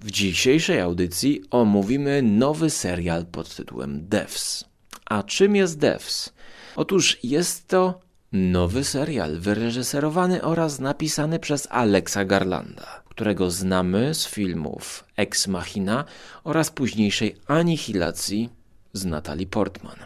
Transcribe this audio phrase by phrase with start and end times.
[0.00, 4.64] W dzisiejszej audycji omówimy nowy serial pod tytułem Devs.
[5.04, 6.32] A czym jest Devs?
[6.76, 8.00] Otóż jest to
[8.32, 16.04] nowy serial wyreżyserowany oraz napisany przez Alexa Garlanda, którego znamy z filmów Ex Machina
[16.44, 18.48] oraz późniejszej Anihilacji
[18.92, 19.96] z Natalie Portman.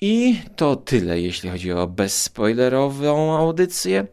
[0.00, 4.06] I to tyle, jeśli chodzi o bezspoilerową audycję,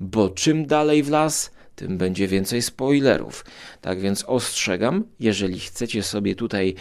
[0.00, 3.44] bo czym dalej w las, tym będzie więcej spoilerów.
[3.80, 6.74] Tak więc ostrzegam, jeżeli chcecie sobie tutaj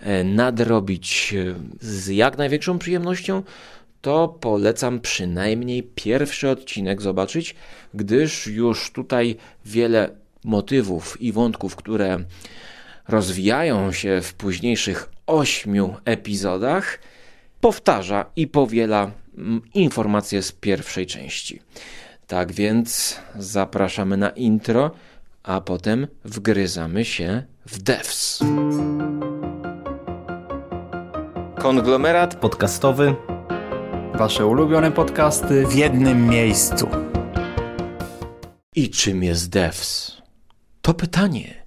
[0.00, 3.42] e, nadrobić e, z jak największą przyjemnością,
[4.00, 7.54] to polecam przynajmniej pierwszy odcinek zobaczyć,
[7.94, 10.10] gdyż już tutaj wiele
[10.44, 12.18] motywów i wątków, które
[13.08, 16.98] rozwijają się w późniejszych ośmiu epizodach,
[17.60, 21.60] powtarza i powiela mm, informacje z pierwszej części.
[22.30, 24.90] Tak więc zapraszamy na intro,
[25.42, 28.40] a potem wgryzamy się w devs.
[31.58, 33.14] Konglomerat podcastowy.
[34.14, 36.88] Wasze ulubione podcasty w jednym miejscu.
[38.76, 40.16] I czym jest devs?
[40.82, 41.64] To pytanie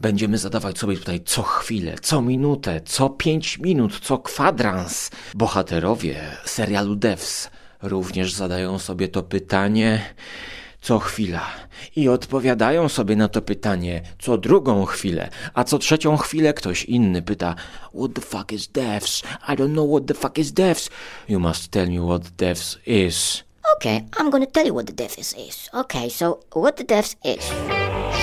[0.00, 5.10] będziemy zadawać sobie tutaj co chwilę, co minutę, co pięć minut, co kwadrans.
[5.34, 7.50] Bohaterowie serialu Devs
[7.84, 10.00] również zadają sobie to pytanie
[10.80, 11.50] co chwila
[11.96, 17.22] i odpowiadają sobie na to pytanie co drugą chwilę, a co trzecią chwilę ktoś inny
[17.22, 17.54] pyta
[17.94, 19.22] What the fuck is devs?
[19.48, 20.90] I don't know what the fuck is devs.
[21.28, 23.44] You must tell me what devs is.
[23.76, 25.70] Okay, I'm gonna tell you what the devs is.
[25.72, 27.50] Okay, so what the devs is.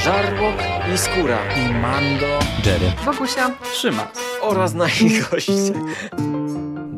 [0.04, 0.56] Żarłok
[0.94, 2.40] i skóra I Mando.
[2.66, 2.92] Jerry.
[3.06, 3.58] Wokusia.
[3.74, 4.32] Szymas.
[4.42, 5.54] oraz nasi goście.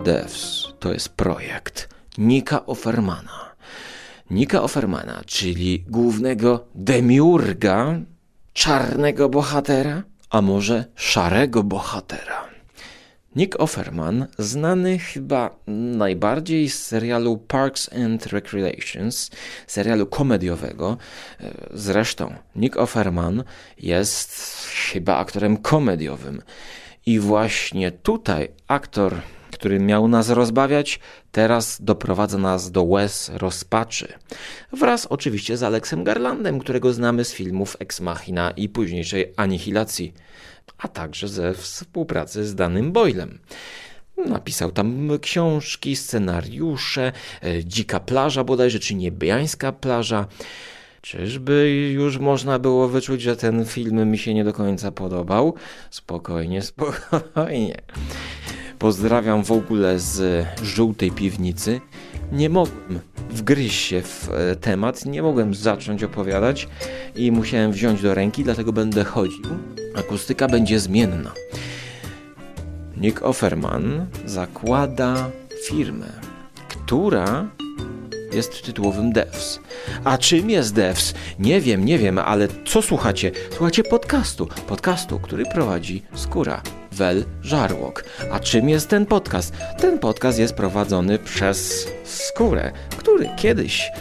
[0.03, 3.55] Devs to jest projekt Nika Offermana.
[4.29, 7.99] Nika Offermana, czyli głównego demiurga,
[8.53, 12.43] czarnego bohatera, a może szarego bohatera.
[13.35, 15.55] Nick Offerman, znany chyba
[15.97, 19.31] najbardziej z serialu Parks and Recreations,
[19.67, 20.97] serialu komediowego.
[21.73, 23.43] Zresztą Nick Offerman
[23.77, 24.35] jest
[24.91, 26.41] chyba aktorem komediowym.
[27.05, 29.15] I właśnie tutaj aktor,
[29.63, 30.99] który miał nas rozbawiać,
[31.31, 34.13] teraz doprowadza nas do łez rozpaczy.
[34.73, 40.13] Wraz oczywiście z Alexem Garlandem, którego znamy z filmów Ex Machina i późniejszej Anihilacji,
[40.77, 43.39] a także ze współpracy z danym Boylem.
[44.25, 47.11] Napisał tam książki, scenariusze,
[47.43, 50.27] e, Dzika plaża bodajże, czy Niebiańska plaża.
[51.01, 55.53] Czyżby już można było wyczuć, że ten film mi się nie do końca podobał?
[55.89, 57.81] Spokojnie, spokojnie.
[58.83, 61.81] Pozdrawiam w ogóle z żółtej piwnicy.
[62.31, 62.99] Nie mogłem
[63.29, 66.67] wgryźć się w e, temat, nie mogłem zacząć opowiadać
[67.15, 69.45] i musiałem wziąć do ręki, dlatego będę chodził.
[69.95, 71.31] Akustyka będzie zmienna.
[72.97, 75.29] Nick Offerman zakłada
[75.67, 76.07] firmę,
[76.67, 77.47] która
[78.33, 79.59] jest tytułowym Devs.
[80.03, 81.13] A czym jest Devs?
[81.39, 83.31] Nie wiem, nie wiem, ale co słuchacie?
[83.49, 84.47] Słuchacie podcastu.
[84.67, 86.61] Podcastu, który prowadzi Skóra.
[86.93, 88.03] Wel Żarłok.
[88.31, 89.53] A czym jest ten podcast?
[89.77, 93.91] Ten podcast jest prowadzony przez Skórę, który kiedyś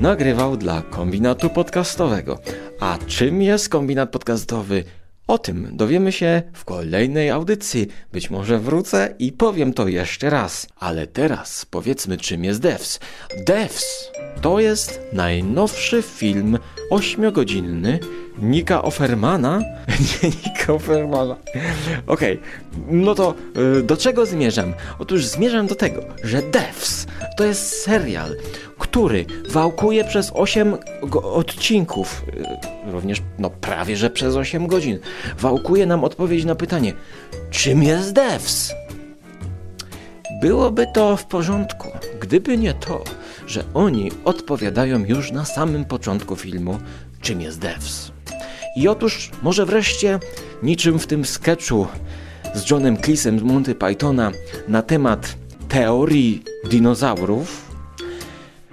[0.00, 2.38] nagrywał dla kombinatu podcastowego.
[2.80, 4.84] A czym jest kombinat podcastowy?
[5.26, 7.88] O tym dowiemy się w kolejnej audycji.
[8.12, 10.66] Być może wrócę i powiem to jeszcze raz.
[10.76, 13.00] Ale teraz powiedzmy, czym jest Devs.
[13.46, 16.58] Devs to jest najnowszy film
[16.90, 17.98] ośmiogodzinny
[18.38, 19.58] Nika Offermana.
[20.22, 21.36] Nie Nika Offermana.
[22.06, 22.40] Okej,
[22.88, 23.34] no to
[23.78, 24.74] y, do czego zmierzam?
[24.98, 27.06] Otóż zmierzam do tego, że Devs
[27.36, 28.36] to jest serial,
[28.82, 32.22] który wałkuje przez 8 go- odcinków,
[32.88, 34.98] y, również no prawie że przez 8 godzin,
[35.38, 36.92] wałkuje nam odpowiedź na pytanie,
[37.50, 38.72] czym jest Devs?
[40.42, 41.88] Byłoby to w porządku,
[42.20, 43.04] gdyby nie to,
[43.46, 46.78] że oni odpowiadają już na samym początku filmu,
[47.20, 48.12] czym jest Devs.
[48.76, 50.18] I otóż, może wreszcie,
[50.62, 51.86] niczym w tym sketchu
[52.54, 54.32] z Johnem Cleese'em z Monty Pythona
[54.68, 55.34] na temat
[55.68, 57.71] teorii dinozaurów,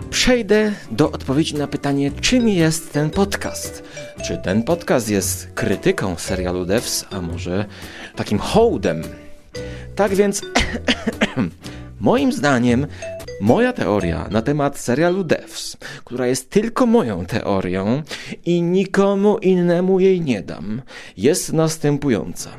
[0.09, 3.83] przejdę do odpowiedzi na pytanie, czym jest ten podcast.
[4.23, 7.65] Czy ten podcast jest krytyką serialu Devs, a może
[8.15, 9.03] takim hołdem?
[9.95, 10.41] Tak więc,
[11.99, 12.87] moim zdaniem,
[13.41, 18.03] moja teoria na temat serialu Devs, która jest tylko moją teorią
[18.45, 20.81] i nikomu innemu jej nie dam,
[21.17, 22.49] jest następująca.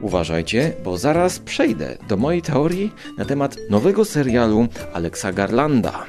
[0.00, 6.04] Uważajcie, bo zaraz przejdę do mojej teorii na temat nowego serialu Alexa Garlanda.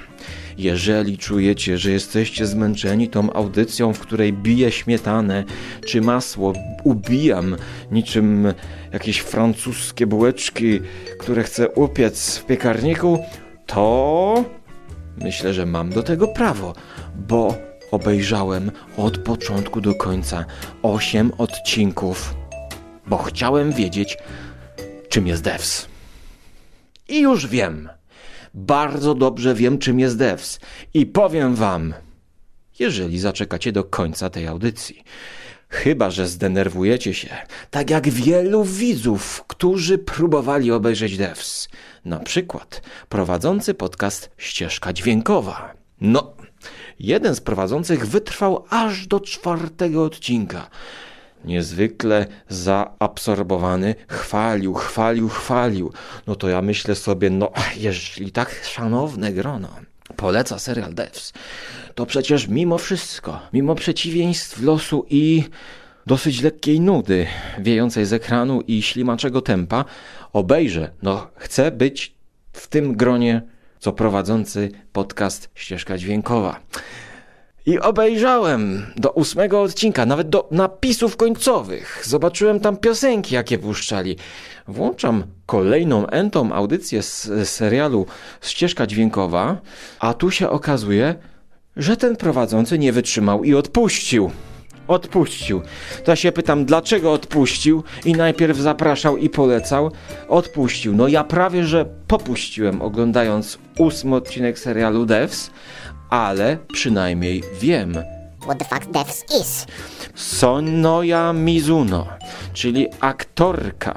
[0.57, 5.43] Jeżeli czujecie, że jesteście zmęczeni tą audycją, w której biję śmietanę
[5.85, 6.53] czy masło,
[6.83, 7.55] ubijam
[7.91, 8.53] niczym
[8.93, 10.79] jakieś francuskie bułeczki,
[11.19, 13.19] które chcę upiec w piekarniku,
[13.65, 14.43] to
[15.17, 16.75] myślę, że mam do tego prawo,
[17.27, 17.55] bo
[17.91, 20.45] obejrzałem od początku do końca
[20.81, 22.35] 8 odcinków,
[23.07, 24.17] bo chciałem wiedzieć,
[25.09, 25.87] czym jest devs.
[27.09, 27.89] I już wiem.
[28.57, 30.59] Bardzo dobrze wiem, czym jest devs.
[30.93, 31.93] I powiem wam,
[32.79, 35.03] jeżeli zaczekacie do końca tej audycji.
[35.69, 37.29] Chyba, że zdenerwujecie się,
[37.71, 41.69] tak jak wielu widzów, którzy próbowali obejrzeć devs.
[42.05, 45.73] Na przykład prowadzący podcast Ścieżka Dźwiękowa.
[46.01, 46.33] No,
[46.99, 50.69] jeden z prowadzących wytrwał aż do czwartego odcinka
[51.45, 55.93] niezwykle zaabsorbowany, chwalił, chwalił, chwalił.
[56.27, 59.69] No to ja myślę sobie, no jeśli tak szanowne grono
[60.15, 61.33] poleca serial Devs,
[61.95, 65.43] to przecież mimo wszystko, mimo przeciwieństw losu i
[66.05, 67.27] dosyć lekkiej nudy
[67.59, 69.85] wiejącej z ekranu i ślimaczego tempa,
[70.33, 70.91] obejrzę.
[71.01, 72.15] No, chcę być
[72.53, 73.41] w tym gronie,
[73.79, 76.59] co prowadzący podcast Ścieżka Dźwiękowa.
[77.65, 82.01] I obejrzałem do ósmego odcinka, nawet do napisów końcowych.
[82.05, 84.17] Zobaczyłem tam piosenki, jakie puszczali.
[84.67, 88.05] Włączam kolejną entą audycję z serialu
[88.41, 89.61] Ścieżka Dźwiękowa,
[89.99, 91.15] a tu się okazuje,
[91.77, 94.31] że ten prowadzący nie wytrzymał i odpuścił.
[94.87, 95.61] Odpuścił.
[96.03, 99.91] To ja się pytam, dlaczego odpuścił i najpierw zapraszał i polecał.
[100.27, 100.95] Odpuścił.
[100.95, 105.51] No ja prawie, że popuściłem oglądając ósmy odcinek serialu Devs,
[106.09, 107.97] ale przynajmniej wiem.
[108.41, 109.65] What the fuck devs is?
[110.15, 112.07] Sonoya Mizuno,
[112.53, 113.93] czyli aktorka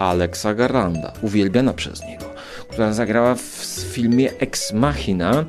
[0.00, 2.24] Alexa Garlanda, uwielbiana przez niego,
[2.68, 3.40] która zagrała w
[3.92, 5.44] filmie Ex Machina,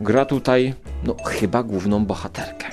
[0.00, 0.74] gra tutaj,
[1.04, 2.66] no chyba główną bohaterkę.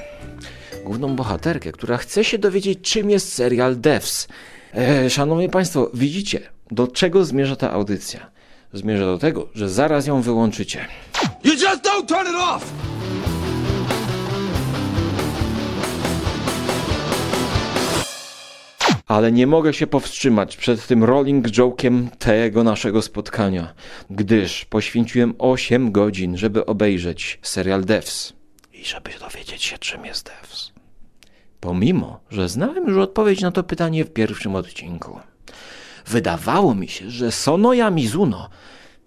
[0.85, 4.27] Główną bohaterkę, która chce się dowiedzieć, czym jest serial Devs.
[4.73, 6.39] E, szanowni Państwo, widzicie,
[6.71, 8.31] do czego zmierza ta audycja?
[8.73, 10.85] Zmierza do tego, że zaraz ją wyłączycie.
[11.43, 12.73] You just don't turn it off!
[19.07, 23.73] Ale nie mogę się powstrzymać przed tym rolling joke'iem tego naszego spotkania,
[24.09, 28.33] gdyż poświęciłem 8 godzin, żeby obejrzeć serial Devs
[28.73, 30.71] i żeby dowiedzieć się, czym jest Devs.
[31.59, 35.19] Pomimo, że znałem już odpowiedź na to pytanie w pierwszym odcinku.
[36.07, 38.49] Wydawało mi się, że Sonoya Mizuno,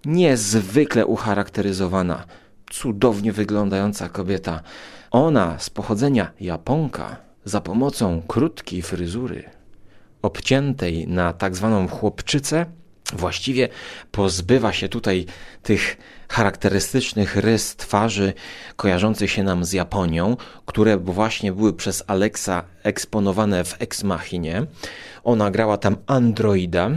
[0.07, 2.25] niezwykle ucharakteryzowana,
[2.71, 4.61] cudownie wyglądająca kobieta,
[5.11, 9.45] ona z pochodzenia Japonka, za pomocą krótkiej fryzury,
[10.23, 12.67] obciętej na tak zwaną chłopczycę,
[13.13, 13.69] właściwie
[14.11, 15.27] pozbywa się tutaj
[15.63, 15.97] tych
[16.29, 18.33] charakterystycznych rys twarzy
[18.77, 20.37] kojarzących się nam z Japonią,
[20.67, 24.67] które właśnie były przez Alexa eksponowane w Ex Machinie.
[25.25, 26.91] Ona grała tam androida,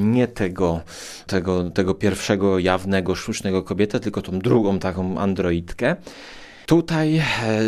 [0.00, 0.80] nie tego,
[1.26, 5.96] tego, tego pierwszego jawnego, sztucznego kobietę, tylko tą drugą taką androidkę.
[6.66, 7.22] Tutaj e,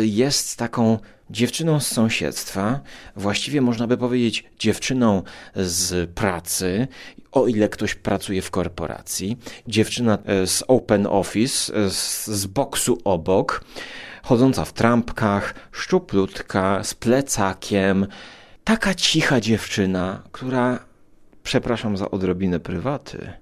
[0.05, 0.99] jest taką
[1.29, 2.79] dziewczyną z sąsiedztwa,
[3.15, 5.23] właściwie można by powiedzieć dziewczyną
[5.55, 6.87] z pracy,
[7.41, 9.37] o ile ktoś pracuje w korporacji,
[9.67, 13.63] dziewczyna e, z open office, e, z, boksu obok,
[14.23, 18.07] chodząca w trampkach, szczuplutka, z plecakiem,
[18.63, 20.79] taka cicha dziewczyna, która,
[21.43, 23.33] przepraszam za odrobinę prywaty,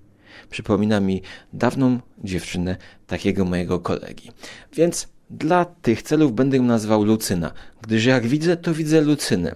[0.50, 1.22] przypomina mi
[1.54, 4.32] dawną dziewczynę takiego mojego kolegi.
[4.74, 9.56] Więc dla tych celów będę ją nazywał Lucyna, gdyż jak widzę, to widzę Lucynę.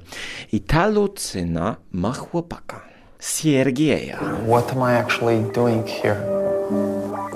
[0.52, 2.89] I ta Lucyna ma chłopaka,
[3.20, 4.20] Siergieja.
[4.48, 6.16] What am I actually doing here?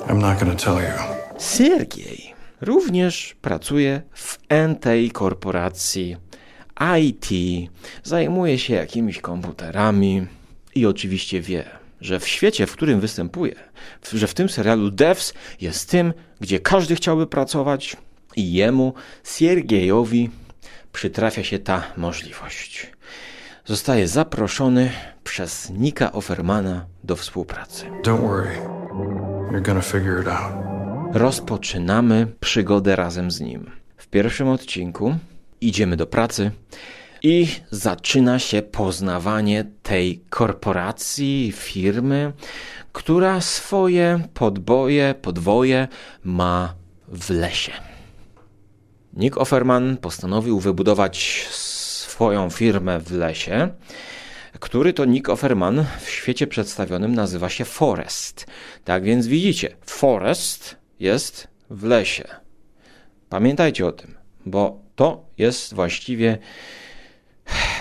[0.07, 1.13] I'm not gonna tell you.
[1.39, 4.37] Siergiej również pracuje w
[4.81, 6.17] tej korporacji
[6.99, 7.27] IT,
[8.03, 10.27] zajmuje się jakimiś komputerami
[10.75, 11.65] i oczywiście wie,
[12.01, 13.55] że w świecie, w którym występuje,
[14.13, 17.97] że w tym serialu Devs jest tym, gdzie każdy chciałby pracować
[18.35, 20.29] i jemu, Siergiejowi,
[20.93, 22.91] przytrafia się ta możliwość.
[23.65, 24.91] Zostaje zaproszony
[25.23, 27.85] przez Nika Offermana do współpracy.
[28.03, 28.57] Don't worry.
[29.51, 30.53] You're gonna figure it out.
[31.13, 33.71] rozpoczynamy przygodę razem z nim.
[33.97, 35.15] W pierwszym odcinku
[35.61, 36.51] idziemy do pracy
[37.23, 42.33] i zaczyna się poznawanie tej korporacji, firmy,
[42.93, 45.87] która swoje podboje, podwoje
[46.23, 46.73] ma
[47.07, 47.71] w lesie.
[49.13, 51.47] Nick Offerman postanowił wybudować
[52.13, 53.69] swoją firmę w lesie,
[54.59, 58.45] który to Nick Offerman w świecie przedstawionym nazywa się Forest.
[58.83, 62.27] Tak więc widzicie, Forest jest w lesie.
[63.29, 64.15] Pamiętajcie o tym,
[64.45, 66.37] bo to jest właściwie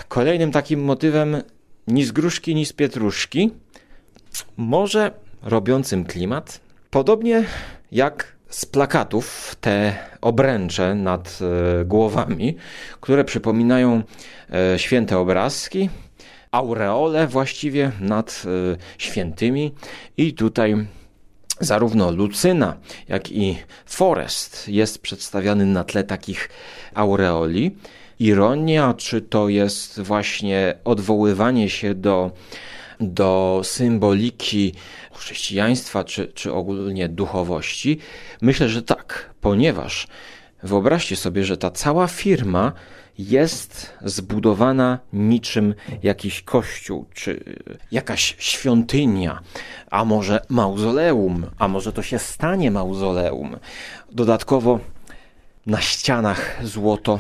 [0.09, 1.43] kolejnym takim motywem
[1.87, 3.51] ni z gruszki, ni z pietruszki,
[4.57, 5.11] może
[5.43, 6.61] robiącym klimat.
[6.91, 7.45] Podobnie
[7.91, 11.39] jak z plakatów te obręcze nad
[11.81, 12.57] e, głowami,
[13.01, 14.03] które przypominają
[14.53, 15.91] e, święte obrazki,
[16.51, 19.75] aureole właściwie nad e, świętymi
[20.17, 20.87] i tutaj
[21.61, 22.77] zarówno Lucyna,
[23.09, 26.49] jak i Forest jest przedstawiany na tle takich
[26.95, 27.77] aureoli.
[28.19, 32.31] Ironia, czy to jest właśnie odwoływanie się do,
[33.03, 34.75] do symboliki
[35.13, 37.99] chrześcijaństwa, czy, czy ogólnie duchowości?
[38.41, 40.07] Myślę, że tak, ponieważ
[40.63, 42.73] wyobraźcie sobie, że ta cała firma
[43.19, 47.45] jest zbudowana niczym jakiś kościół, czy
[47.93, 49.41] jakaś świątynia,
[49.91, 53.57] a może mauzoleum, a może to się stanie mauzoleum.
[54.13, 54.81] Dodatkowo
[55.67, 57.19] na ścianach złoto.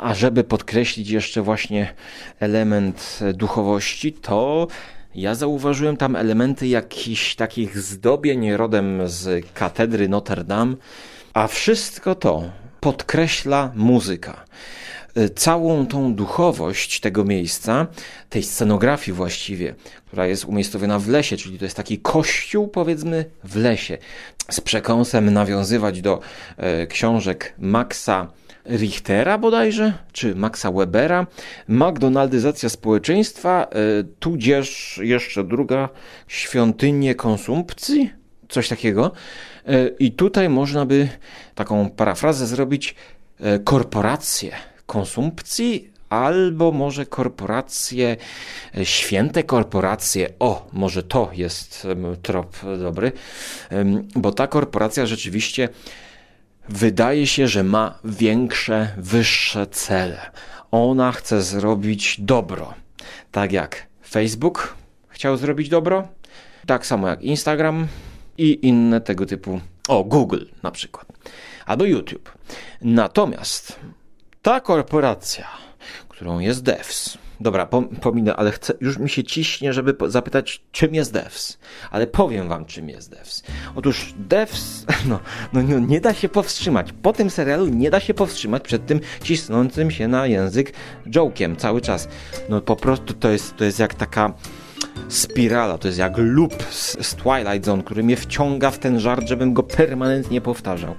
[0.00, 1.94] A żeby podkreślić jeszcze właśnie
[2.40, 4.66] element duchowości, to
[5.14, 10.74] ja zauważyłem tam elementy jakichś takich zdobień rodem z katedry Notre Dame,
[11.34, 12.42] a wszystko to
[12.80, 14.44] podkreśla muzyka.
[15.16, 17.86] Y, całą tą duchowość tego miejsca,
[18.30, 19.74] tej scenografii właściwie,
[20.06, 23.98] która jest umiejscowiona w lesie, czyli to jest taki kościół, powiedzmy, w lesie,
[24.50, 26.20] z przekąsem nawiązywać do
[26.56, 28.26] e, książek Maxa
[28.66, 31.26] Richtera bodajże, czy Maxa Webera,
[31.68, 35.88] McDonaldyzacja społeczeństwa, e, tudzież jeszcze druga,
[36.28, 38.10] świątynie konsumpcji,
[38.48, 39.12] coś takiego.
[39.66, 41.08] E, I tutaj można by
[41.54, 42.94] taką parafrazę zrobić
[43.40, 44.52] e, korporacje
[44.86, 48.16] konsumpcji albo może korporacje,
[48.82, 50.28] święte korporacje.
[50.38, 51.86] O, może to jest
[52.22, 53.12] trop dobry,
[54.16, 55.68] bo ta korporacja rzeczywiście
[56.72, 60.30] wydaje się, że ma większe, wyższe cele.
[60.70, 62.74] Ona chce zrobić dobro.
[63.32, 64.76] Tak jak Facebook
[65.08, 66.08] chciał zrobić dobro,
[66.66, 67.88] tak samo jak Instagram,
[68.38, 71.06] i inne tego typu, o Google na przykład,
[71.66, 72.32] albo YouTube.
[72.82, 73.80] Natomiast
[74.42, 75.46] ta korporacja,
[76.08, 77.68] którą jest Devs, dobra,
[78.00, 81.58] pominę, ale chcę, już mi się ciśnie, żeby zapytać, czym jest Devs.
[81.90, 83.42] Ale powiem wam, czym jest Devs.
[83.74, 85.20] Otóż Devs, no,
[85.52, 86.92] no, no nie da się powstrzymać.
[87.02, 90.72] Po tym serialu nie da się powstrzymać przed tym cisnącym się na język
[91.06, 92.08] joke'iem cały czas.
[92.48, 94.32] No po prostu to jest, to jest jak taka
[95.08, 99.28] spirala, to jest jak loop z, z Twilight Zone, który mnie wciąga w ten żart,
[99.28, 100.94] żebym go permanentnie powtarzał.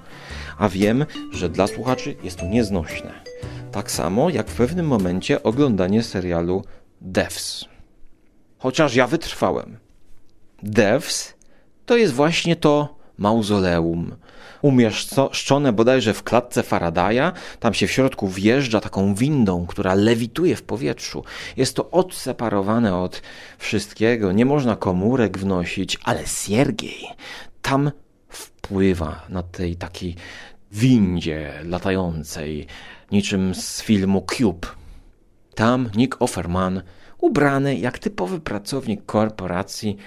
[0.58, 3.33] A wiem, że dla słuchaczy jest to nieznośne.
[3.74, 6.64] Tak samo jak w pewnym momencie oglądanie serialu
[7.02, 7.66] Devs.
[8.58, 9.78] Chociaż ja wytrwałem.
[10.64, 11.34] Devs
[11.86, 14.16] to jest właśnie to mauzoleum,
[14.62, 17.32] umieszczone bodajże w klatce Faradaya.
[17.60, 21.24] Tam się w środku wjeżdża taką windą, która lewituje w powietrzu.
[21.58, 23.22] Jest to odseparowane od
[23.58, 24.32] wszystkiego.
[24.32, 27.06] Nie można komórek wnosić, ale Siergiej
[27.62, 27.92] tam
[28.30, 30.16] wpływa na tej takiej
[30.72, 32.68] windzie latającej,
[33.14, 34.68] niczym z filmu Cube.
[35.56, 36.82] Tam Nick Offerman,
[37.18, 39.98] ubrany jak typowy pracownik korporacji,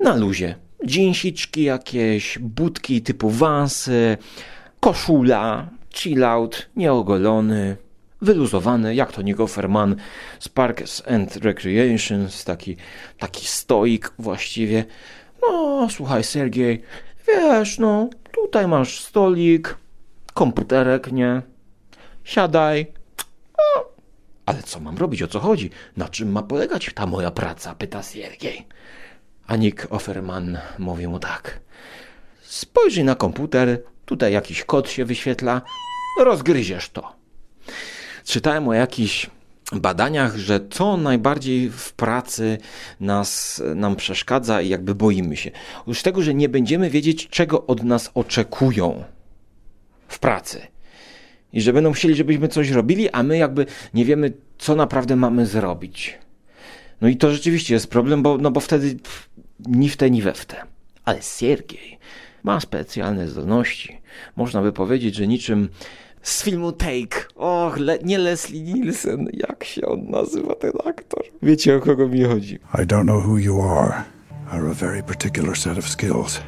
[0.00, 0.54] na luzie
[0.86, 4.16] dżinsiczki jakieś, budki typu wansy,
[4.80, 7.76] koszula, chillout, nieogolony,
[8.22, 9.96] wyluzowany, jak to Nico Ferman
[10.38, 12.76] z Parks and Recreations, taki,
[13.18, 14.84] taki stoik właściwie.
[15.42, 16.82] No, słuchaj Sergiej,
[17.28, 19.76] wiesz, no, tutaj masz stolik,
[20.34, 21.42] komputerek, nie?
[22.24, 22.86] Siadaj.
[23.58, 23.84] No,
[24.46, 25.70] ale co mam robić, o co chodzi?
[25.96, 27.74] Na czym ma polegać ta moja praca?
[27.74, 28.66] pyta Siergiej.
[29.46, 31.60] A Nick Offerman mówi mu tak.
[32.42, 35.62] Spojrzyj na komputer, tutaj jakiś kod się wyświetla,
[36.20, 37.12] rozgryziesz to.
[38.24, 39.30] Czytałem o jakichś
[39.72, 42.58] badaniach, że co najbardziej w pracy
[43.00, 45.50] nas, nam przeszkadza i jakby boimy się.
[45.86, 49.04] Już tego, że nie będziemy wiedzieć, czego od nas oczekują
[50.08, 50.66] w pracy.
[51.52, 55.46] I że będą chcieli, żebyśmy coś robili, a my jakby nie wiemy, co naprawdę mamy
[55.46, 56.18] zrobić.
[57.00, 58.96] No i to rzeczywiście jest problem, bo, no bo wtedy
[59.68, 60.56] ni w te, ni we w te.
[61.04, 61.98] Ale Siergiej
[62.42, 64.00] ma specjalne zdolności.
[64.36, 65.68] Można by powiedzieć, że niczym
[66.22, 67.26] z filmu Take.
[67.34, 69.28] Och, le, nie Leslie Nielsen.
[69.32, 71.22] Jak się on nazywa, ten aktor?
[71.42, 72.58] Wiecie, o kogo mi chodzi.
[72.74, 74.04] I don't know who you are.
[74.50, 76.40] Are a very particular set of skills.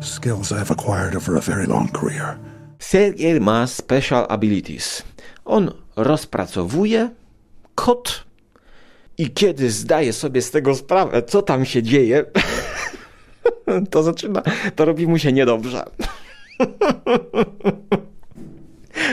[0.00, 2.51] Skills acquired over a very long career.
[2.82, 5.02] Sergiej ma special abilities.
[5.44, 7.10] On rozpracowuje
[7.74, 8.24] kod
[9.18, 12.24] i kiedy zdaje sobie z tego sprawę, co tam się dzieje,
[13.90, 14.42] to zaczyna,
[14.76, 15.84] to robi mu się niedobrze.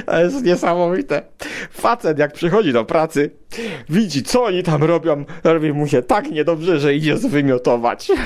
[0.06, 1.22] To jest niesamowite.
[1.72, 3.32] Facet jak przychodzi do pracy,
[3.90, 8.12] widzi co oni tam robią, robi mu się tak niedobrze, że idzie zwymiotować.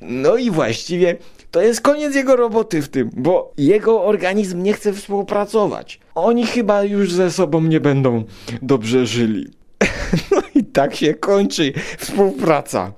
[0.00, 1.16] No i właściwie
[1.50, 6.00] to jest koniec jego roboty w tym, bo jego organizm nie chce współpracować.
[6.14, 8.24] Oni chyba już ze sobą nie będą
[8.62, 9.46] dobrze żyli.
[10.30, 12.92] No i tak się kończy współpraca.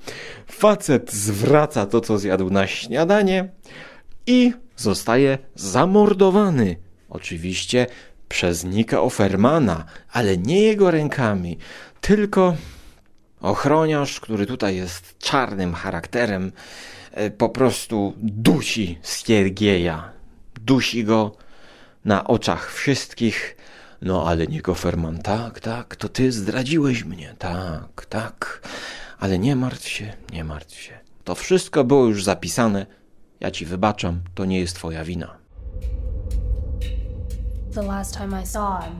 [0.46, 3.48] Facet zwraca to, co zjadł na śniadanie
[4.26, 6.76] i zostaje zamordowany.
[7.08, 7.86] Oczywiście
[8.28, 11.58] przez Nika Offermana, ale nie jego rękami,
[12.00, 12.56] tylko
[13.40, 16.52] ochroniarz, który tutaj jest czarnym charakterem,
[17.38, 20.12] po prostu dusi Siergieja.
[20.60, 21.36] Dusi go
[22.04, 23.56] na oczach wszystkich.
[24.02, 28.68] No ale Nick Offerman, tak, tak, to ty zdradziłeś mnie, tak, tak.
[29.18, 30.98] Ale nie martw się, nie martw się.
[31.24, 32.86] To wszystko było już zapisane.
[33.40, 35.38] Ja ci wybaczam, to nie jest twoja wina.
[37.74, 38.94] The last time I saw him,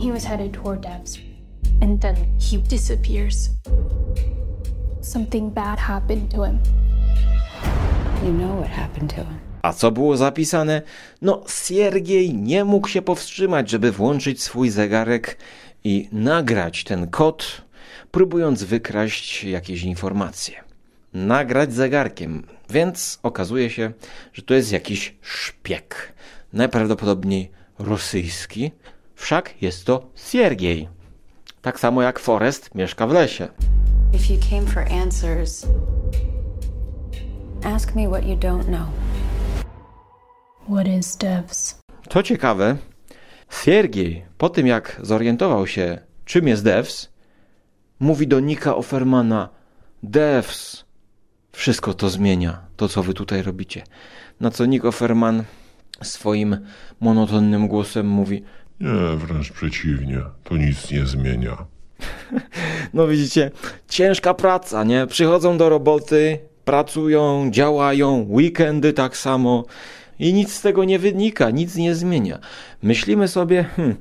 [0.00, 1.18] he was headed toward Devs.
[1.82, 3.50] And then he disappears.
[5.04, 6.58] Something bad happened to him.
[8.24, 9.38] You know what happened to him.
[9.62, 10.82] A co było zapisane?
[11.22, 15.38] No, Siergiej nie mógł się powstrzymać, żeby włączyć swój zegarek
[15.84, 17.62] i nagrać ten kod,
[18.10, 20.54] próbując wykraść jakieś informacje.
[21.14, 23.92] Nagrać zegarkiem, więc okazuje się,
[24.32, 26.12] że to jest jakiś szpieg.
[26.52, 28.72] Najprawdopodobniej rosyjski,
[29.14, 30.88] wszak jest to Siergiej.
[31.62, 33.48] Tak samo jak Forrest mieszka w lesie.
[34.14, 35.66] If you came for answers,
[37.64, 38.86] ask me what you don't know.
[40.68, 41.80] What is Devs?
[42.08, 42.76] Co ciekawe,
[43.50, 47.12] Siergiej, po tym jak zorientował się, czym jest Devs,
[48.00, 49.48] mówi do Nika Offermana:
[50.02, 50.84] Devs,
[51.52, 53.82] wszystko to zmienia, to co wy tutaj robicie.
[54.40, 55.44] Na co Nick Offerman
[56.02, 56.56] swoim
[57.00, 58.44] monotonnym głosem mówi:
[58.80, 60.20] Nie, wręcz przeciwnie.
[60.44, 61.73] To nic nie zmienia.
[62.94, 63.50] No widzicie,
[63.88, 65.06] ciężka praca, nie?
[65.06, 69.64] Przychodzą do roboty, pracują, działają, weekendy tak samo
[70.18, 72.38] i nic z tego nie wynika, nic nie zmienia.
[72.82, 73.96] Myślimy sobie, hmm,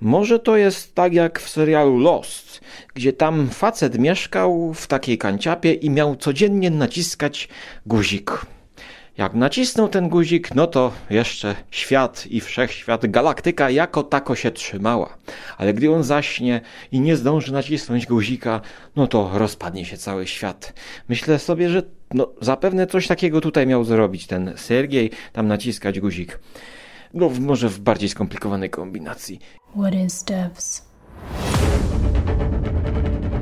[0.00, 2.60] może to jest tak jak w serialu Lost,
[2.94, 7.48] gdzie tam facet mieszkał w takiej kanciapie i miał codziennie naciskać
[7.86, 8.46] guzik.
[9.22, 15.16] Jak nacisnął ten guzik, no to jeszcze świat i wszechświat, galaktyka jako tako się trzymała.
[15.58, 16.60] Ale gdy on zaśnie
[16.92, 18.60] i nie zdąży nacisnąć guzika,
[18.96, 20.72] no to rozpadnie się cały świat.
[21.08, 21.82] Myślę sobie, że
[22.14, 26.38] no, zapewne coś takiego tutaj miał zrobić ten Sergiej, tam naciskać guzik.
[27.14, 29.40] No, może w bardziej skomplikowanej kombinacji.
[29.76, 30.86] What is Devs?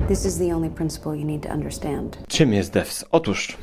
[0.09, 2.19] This is the only principle you need to understand.
[2.29, 3.05] Czym jest devs?
[3.11, 3.57] Otóż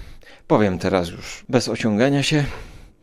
[0.48, 2.46] powiem teraz już bez ociągania się.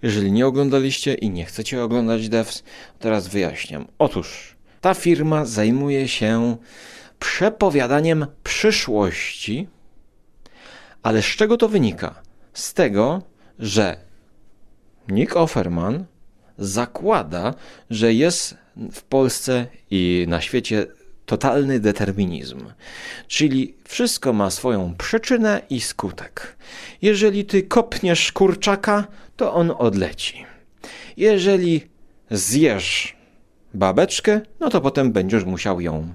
[0.02, 2.62] Jeżeli nie oglądaliście i nie chcecie oglądać devs,
[2.98, 3.86] teraz wyjaśniam.
[3.98, 6.56] Otóż ta firma zajmuje się
[7.18, 9.68] przepowiadaniem przyszłości,
[11.02, 12.22] ale z czego to wynika?
[12.52, 13.22] Z tego,
[13.58, 13.96] że
[15.08, 16.04] Nick Offerman
[16.58, 17.54] zakłada,
[17.90, 18.56] że jest
[18.92, 20.86] w Polsce i na świecie
[21.26, 22.58] totalny determinizm.
[23.28, 26.56] Czyli wszystko ma swoją przyczynę i skutek.
[27.02, 29.06] Jeżeli ty kopniesz kurczaka,
[29.36, 30.46] to on odleci.
[31.16, 31.80] Jeżeli
[32.30, 33.16] zjesz
[33.74, 36.14] babeczkę, no to potem będziesz musiał ją,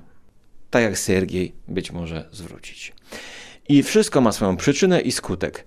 [0.70, 2.94] tak jak Sergiej, być może zwrócić.
[3.70, 5.66] I wszystko ma swoją przyczynę i skutek.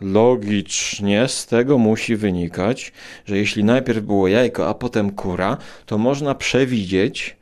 [0.00, 2.92] Logicznie z tego musi wynikać,
[3.26, 7.36] że jeśli najpierw było jajko, a potem kura, to można przewidzieć,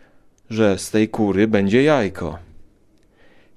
[0.51, 2.39] że z tej kury będzie jajko.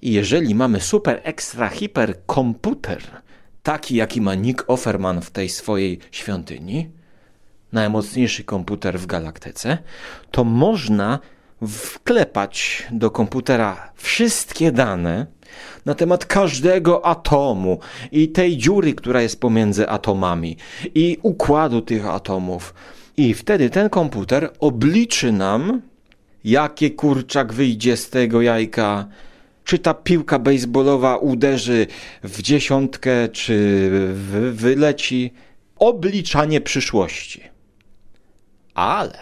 [0.02, 3.02] I jeżeli mamy super ekstra hiper komputer,
[3.64, 6.90] taki jaki ma Nick Offerman w tej swojej świątyni,
[7.72, 9.78] najmocniejszy komputer w galaktyce,
[10.32, 11.20] to można
[11.68, 15.26] wklepać do komputera wszystkie dane
[15.86, 17.80] na temat każdego atomu
[18.12, 20.58] i tej dziury, która jest pomiędzy atomami
[20.96, 22.74] i układu tych atomów.
[23.18, 25.82] I wtedy ten komputer obliczy nam,
[26.44, 29.08] jakie kurczak wyjdzie z tego jajka,
[29.64, 31.88] czy ta piłka baseballowa uderzy
[32.24, 33.90] w dziesiątkę, czy
[34.52, 35.34] wyleci.
[35.76, 37.44] Obliczanie przyszłości.
[38.74, 39.20] Ale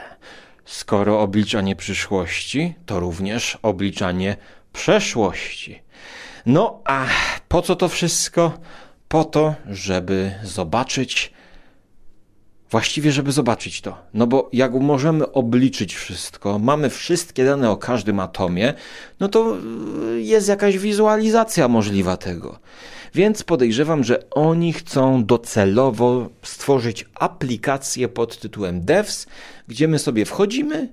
[0.65, 4.36] skoro obliczanie przyszłości, to również obliczanie
[4.73, 5.82] przeszłości.
[6.45, 7.05] No a
[7.47, 8.60] po co to wszystko?
[9.08, 11.34] Po to, żeby zobaczyć,
[12.69, 13.97] właściwie, żeby zobaczyć to.
[14.13, 18.73] No bo jak możemy obliczyć wszystko, mamy wszystkie dane o każdym atomie,
[19.19, 19.58] no to
[20.15, 22.60] y, jest jakaś wizualizacja możliwa tego.
[23.13, 29.27] Więc podejrzewam, że oni chcą docelowo stworzyć aplikację pod tytułem Devs,
[29.67, 30.89] gdzie my sobie wchodzimy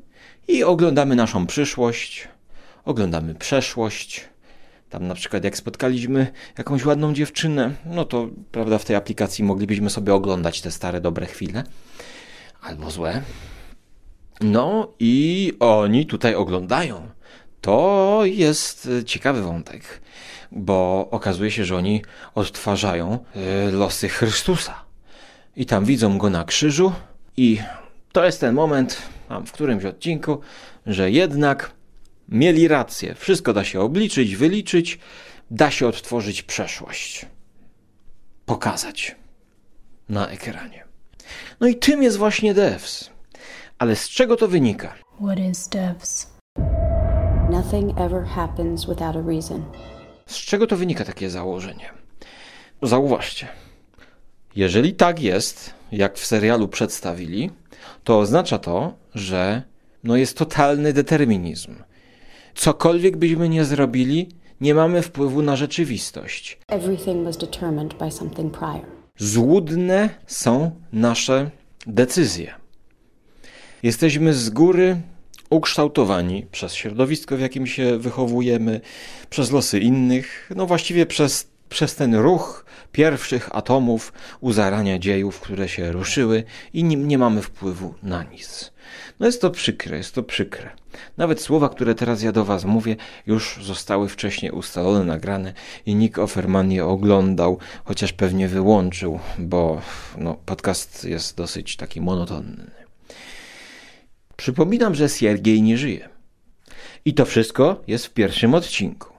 [0.48, 2.28] i oglądamy naszą przyszłość,
[2.84, 4.28] oglądamy przeszłość.
[4.90, 9.90] Tam na przykład jak spotkaliśmy jakąś ładną dziewczynę, no to prawda w tej aplikacji moglibyśmy
[9.90, 11.64] sobie oglądać te stare dobre chwile
[12.62, 13.22] albo złe.
[14.40, 17.08] No i oni tutaj oglądają.
[17.60, 20.00] To jest ciekawy wątek,
[20.52, 22.02] bo okazuje się, że oni
[22.34, 23.18] odtwarzają
[23.68, 24.74] y, losy Chrystusa.
[25.56, 26.92] I tam widzą go na krzyżu,
[27.36, 27.58] i
[28.12, 30.40] to jest ten moment, tam w którymś odcinku,
[30.86, 31.70] że jednak
[32.28, 33.14] mieli rację.
[33.14, 34.98] Wszystko da się obliczyć, wyliczyć,
[35.50, 37.26] da się odtworzyć przeszłość.
[38.46, 39.16] Pokazać
[40.08, 40.84] na ekranie.
[41.60, 43.10] No i tym jest właśnie devs.
[43.78, 44.94] Ale z czego to wynika?
[45.24, 46.36] What is devs?
[47.50, 49.64] Nothing ever happens without a reason.
[50.26, 51.90] Z czego to wynika takie założenie?
[52.82, 53.48] Zauważcie.
[54.56, 57.50] Jeżeli tak jest, jak w serialu przedstawili,
[58.04, 59.62] to oznacza to, że
[60.04, 61.76] no jest totalny determinizm.
[62.56, 64.28] Cokolwiek byśmy nie zrobili,
[64.60, 66.58] nie mamy wpływu na rzeczywistość.
[69.18, 71.50] Złudne są nasze
[71.86, 72.54] decyzje.
[73.82, 74.96] Jesteśmy z góry
[75.50, 78.80] ukształtowani przez środowisko, w jakim się wychowujemy,
[79.30, 85.68] przez losy innych, no właściwie przez, przez ten ruch pierwszych atomów u zarania dziejów, które
[85.68, 88.72] się ruszyły i nie, mamy wpływu na nic.
[89.20, 90.70] No jest to przykre, jest to przykre.
[91.16, 95.52] Nawet słowa, które teraz ja do Was mówię, już zostały wcześniej ustalone, nagrane
[95.86, 99.82] i Nick Offerman je oglądał, chociaż pewnie wyłączył, bo
[100.18, 102.70] no, podcast jest dosyć taki monotonny.
[104.36, 106.08] Przypominam, że Siergiej nie żyje.
[107.04, 109.15] I to wszystko jest w pierwszym odcinku.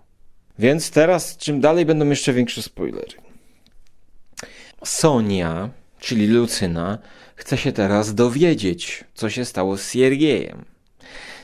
[0.59, 3.17] Więc teraz, czym dalej, będą jeszcze większe spoilery.
[4.85, 6.97] Sonia, czyli Lucyna,
[7.35, 10.65] chce się teraz dowiedzieć, co się stało z Siergiejem.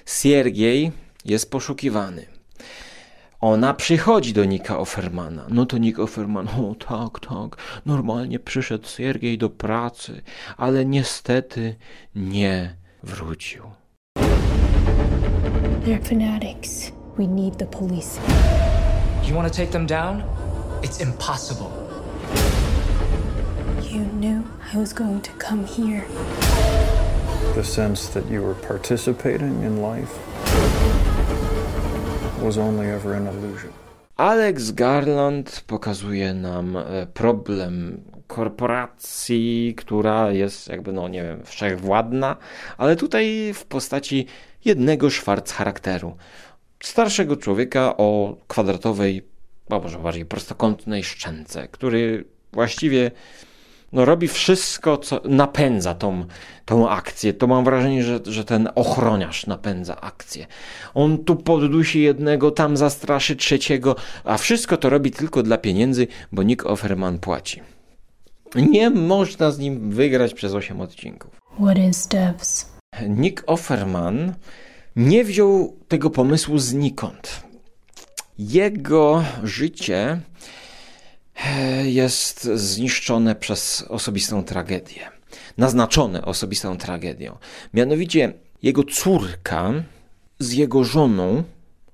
[0.06, 0.92] Siergiej
[1.26, 2.26] jest poszukiwany.
[3.42, 5.46] Ona przychodzi do Nika Offermana.
[5.50, 10.22] No to Nick Offerman, o tak, tak, normalnie przyszedł Siergiej do pracy,
[10.58, 11.76] ale niestety
[12.16, 13.64] nie wrócił.
[15.86, 16.92] They're fanatics.
[17.18, 18.20] We need the police.
[19.24, 20.24] You want to take them down?
[20.84, 21.72] It's impossible.
[23.82, 26.06] You knew I was going to come here.
[27.56, 30.14] The sense that you were participating in life
[32.44, 33.72] was only ever an illusion.
[34.18, 42.38] Alex Garland pokazuje nam e, problem korporacji, która jest jakby, no nie wiem, wszechwładna,
[42.78, 44.28] ale tutaj w postaci
[44.66, 46.18] jednego szwarc charakteru.
[46.84, 49.22] Starszego człowieka o kwadratowej,
[49.70, 53.12] a może bardziej prostokątnej szczęce, który właściwie
[53.92, 56.26] no, robi wszystko, co napędza tą,
[56.66, 57.34] tą akcję.
[57.34, 60.48] To mam wrażenie, że, że ten ochroniarz napędza akcję.
[60.94, 66.44] On tu poddusi jednego, tam zastraszy trzeciego, a wszystko to robi tylko dla pieniędzy, bo
[66.44, 67.62] Nick Offerman płaci.
[68.56, 71.32] Nie można z nim wygrać przez 8 odcinków.
[71.64, 72.74] What is devs?
[73.08, 74.34] Nick Offerman
[74.96, 77.44] nie wziął tego pomysłu znikąd.
[78.40, 80.20] Jego życie
[81.46, 85.10] e, jest zniszczone przez osobistą tragedię.
[85.58, 87.38] Naznaczone osobistą tragedią.
[87.74, 89.74] Mianowicie jego córka
[90.40, 91.44] z jego żoną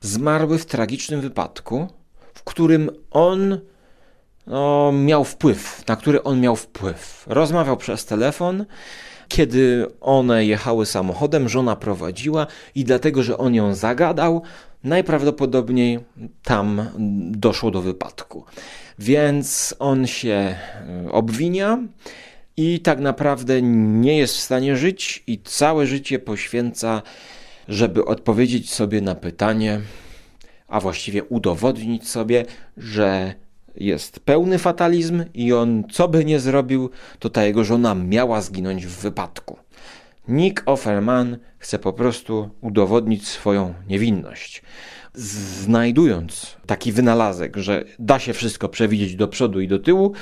[0.01, 1.87] zmarły w tragicznym wypadku,
[2.33, 3.59] w którym on
[4.47, 7.25] no, miał wpływ, na który on miał wpływ.
[7.27, 8.65] Rozmawiał przez telefon,
[9.29, 14.41] kiedy one jechały samochodem, żona prowadziła i dlatego, że on ją zagadał,
[14.83, 15.99] najprawdopodobniej
[16.43, 16.89] tam
[17.31, 18.45] doszło do wypadku.
[18.99, 20.55] Więc on się e,
[21.11, 21.79] obwinia
[22.57, 27.01] i tak naprawdę nie jest w stanie żyć i całe życie poświęca,
[27.67, 29.81] żeby odpowiedzieć sobie na pytanie,
[30.67, 32.45] a właściwie udowodnić sobie,
[32.77, 33.33] że
[33.75, 38.85] jest pełny fatalizm i on co by nie zrobił, to ta jego żona miała zginąć
[38.85, 39.57] w wypadku.
[40.27, 44.61] Nick Offerman chce po prostu udowodnić swoją niewinność.
[45.13, 50.13] Znajdując taki wynalazek, że da się wszystko przewidzieć do przodu i do tyłu,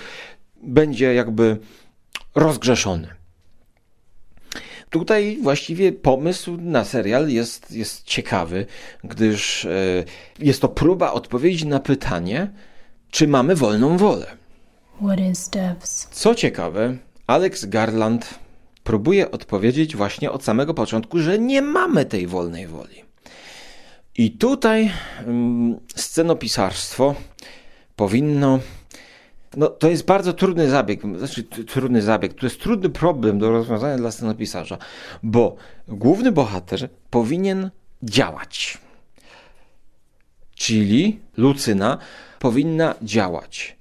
[0.64, 1.58] będzie jakby
[2.36, 3.08] rozgrzeszony.
[4.90, 8.66] Tutaj właściwie pomysł na serial jest, jest ciekawy,
[9.04, 9.70] gdyż e,
[10.40, 12.52] jest to próba odpowiedzi na pytanie,
[13.12, 14.26] czy mamy wolną wolę.
[15.06, 16.08] What is devs?
[16.12, 18.40] Co ciekawe, Alex Garland
[18.84, 23.04] próbuje odpowiedzieć właśnie od samego początku, że nie mamy tej wolnej woli.
[24.18, 24.92] I tutaj
[25.26, 27.16] mm, scenopisarstwo
[27.96, 28.60] powinno
[29.58, 33.98] no, to jest bardzo trudny zabieg, znaczy trudny zabieg, to jest trudny problem do rozwiązania
[33.98, 34.78] dla scenopisarza,
[35.24, 35.56] bo
[35.88, 37.70] główny bohater powinien
[38.04, 38.78] działać.
[40.56, 41.98] Czyli Lucyna
[42.40, 43.78] powinna działać.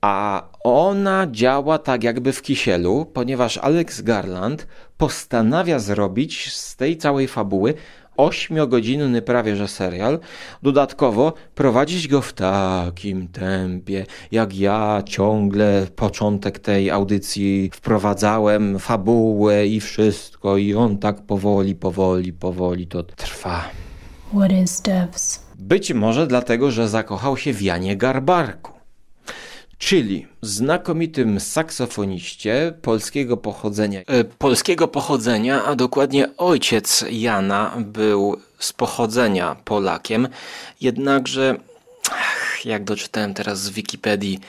[0.00, 4.66] A ona działa tak jakby w kisielu, ponieważ Alex Garland
[4.96, 7.74] postanawia zrobić z tej całej fabuły
[8.16, 10.18] ośmiogodzinny prawie że serial,
[10.62, 19.80] dodatkowo prowadzić go w takim tempie, jak ja ciągle początek tej audycji wprowadzałem fabułę i
[19.80, 23.81] wszystko i on tak powoli, powoli, powoli to trwa.
[24.36, 25.40] What is Devs?
[25.58, 28.72] Być może dlatego, że zakochał się w Janie Garbarku
[29.82, 34.00] czyli znakomitym saksofoniście polskiego pochodzenia.
[34.00, 40.28] E, polskiego pochodzenia, a dokładnie ojciec Jana był z pochodzenia Polakiem,
[40.80, 41.56] jednakże,
[42.10, 44.40] ach, jak doczytałem teraz z Wikipedii,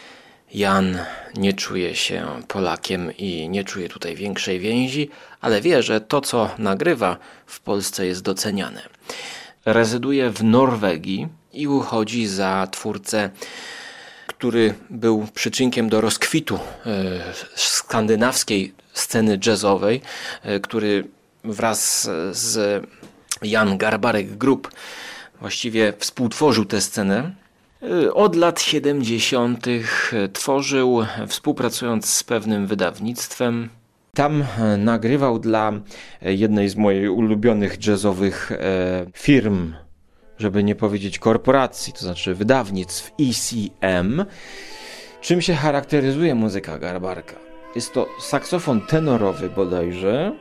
[0.53, 0.97] Jan
[1.37, 5.09] nie czuje się Polakiem i nie czuje tutaj większej więzi,
[5.41, 8.81] ale wie, że to, co nagrywa w Polsce jest doceniane.
[9.65, 13.29] Rezyduje w Norwegii i uchodzi za twórcę
[14.43, 16.89] który był przyczynkiem do rozkwitu e,
[17.55, 20.01] skandynawskiej sceny jazzowej,
[20.43, 21.07] e, który
[21.43, 22.83] wraz z
[23.41, 24.71] Jan Garbarek Group
[25.39, 27.31] właściwie współtworzył tę scenę.
[27.83, 29.65] E, od lat 70.
[30.33, 33.69] tworzył, współpracując z pewnym wydawnictwem.
[34.15, 34.43] Tam
[34.77, 35.71] nagrywał dla
[36.21, 38.51] jednej z moich ulubionych jazzowych
[39.13, 39.73] firm
[40.37, 44.25] żeby nie powiedzieć korporacji, to znaczy wydawnictw ECM.
[45.21, 47.35] Czym się charakteryzuje muzyka Garbarka?
[47.75, 50.31] Jest to saksofon tenorowy bodajże,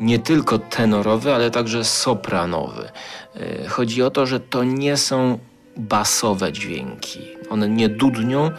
[0.00, 2.90] nie tylko tenorowy, ale także sopranowy.
[3.36, 5.38] E, chodzi o to, że to nie są
[5.76, 7.20] basowe dźwięki.
[7.50, 8.50] One nie dudnią,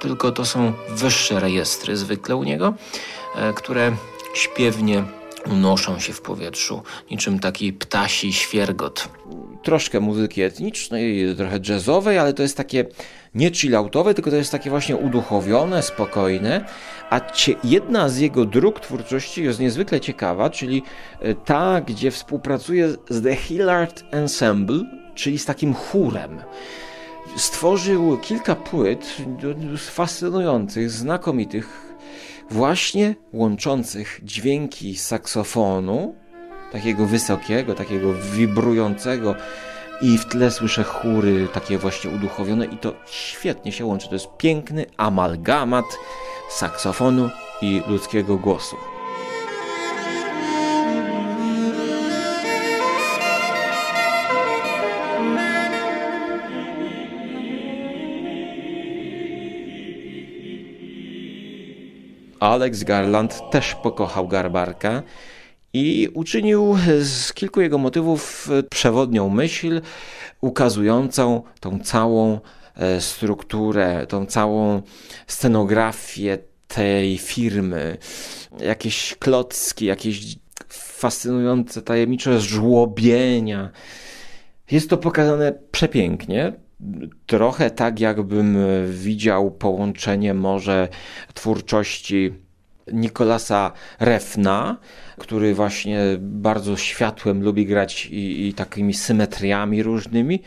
[0.00, 3.17] tylko to są wyższe rejestry zwykle u niego, e,
[3.54, 3.92] które
[4.34, 5.04] śpiewnie
[5.46, 9.08] unoszą się w powietrzu, niczym taki ptasi świergot.
[9.62, 12.84] Troszkę muzyki etnicznej, trochę jazzowej, ale to jest takie
[13.34, 16.64] nie chilloutowe, tylko to jest takie właśnie uduchowione, spokojne.
[17.10, 17.20] A
[17.64, 20.82] jedna z jego dróg twórczości jest niezwykle ciekawa, czyli
[21.20, 26.42] e, ta, gdzie współpracuje z The Hillard Ensemble, czyli z takim chórem
[27.36, 29.16] stworzył kilka płyt
[29.78, 31.87] fascynujących, znakomitych,
[32.50, 36.14] właśnie łączących dźwięki saksofonu,
[36.72, 39.34] takiego wysokiego, takiego wibrującego
[40.02, 44.08] i w tle słyszę chóry takie właśnie uduchowione i to świetnie się łączy.
[44.08, 45.84] To jest piękny amalgamat
[46.50, 47.30] saksofonu
[47.62, 48.76] i ludzkiego głosu.
[62.40, 65.02] Alex Garland też pokochał Garbarka
[65.72, 69.80] i uczynił z kilku jego motywów przewodnią myśl,
[70.40, 72.40] ukazującą tą całą
[72.76, 74.82] e, strukturę, tą całą
[75.26, 77.96] scenografię tej firmy.
[78.60, 80.36] Jakieś klocki, jakieś
[80.68, 83.70] fascynujące, tajemnicze żłobienia.
[84.70, 86.52] Jest to pokazane przepięknie
[87.26, 88.58] trochę tak, jakbym
[88.90, 90.88] widział połączenie może
[91.34, 92.32] twórczości
[92.92, 94.76] Nikolasa Refna,
[95.18, 100.42] który właśnie bardzo światłem lubi grać i, i, takimi symetriami różnymi,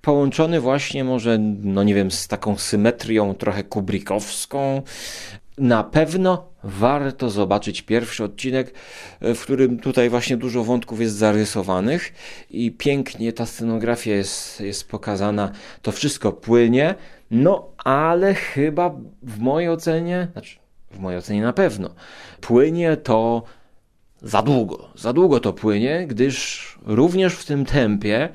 [0.00, 4.82] połączony właśnie może, no nie wiem, z taką symetrią trochę kubrikowską,
[5.58, 8.74] na pewno warto zobaczyć pierwszy odcinek,
[9.20, 12.12] w którym tutaj właśnie dużo wątków jest zarysowanych
[12.50, 15.52] i pięknie ta scenografia jest, jest pokazana.
[15.82, 16.94] To wszystko płynie,
[17.30, 20.56] no ale chyba w mojej ocenie, znaczy
[20.90, 21.90] w mojej ocenie na pewno,
[22.40, 23.42] płynie to
[24.22, 24.88] za długo.
[24.94, 28.28] Za długo to płynie, gdyż również w tym tempie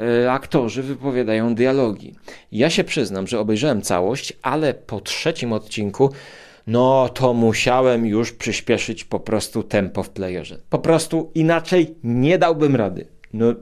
[0.00, 2.14] e, aktorzy wypowiadają dialogi.
[2.52, 6.10] Ja się przyznam, że obejrzałem całość, ale po trzecim odcinku
[6.68, 10.58] no to musiałem już przyspieszyć po prostu tempo w playerze.
[10.70, 13.06] Po prostu inaczej nie dałbym rady.
[13.32, 13.54] No,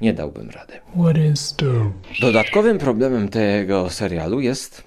[0.00, 0.72] nie dałbym rady.
[2.20, 4.82] Dodatkowym problemem tego serialu jest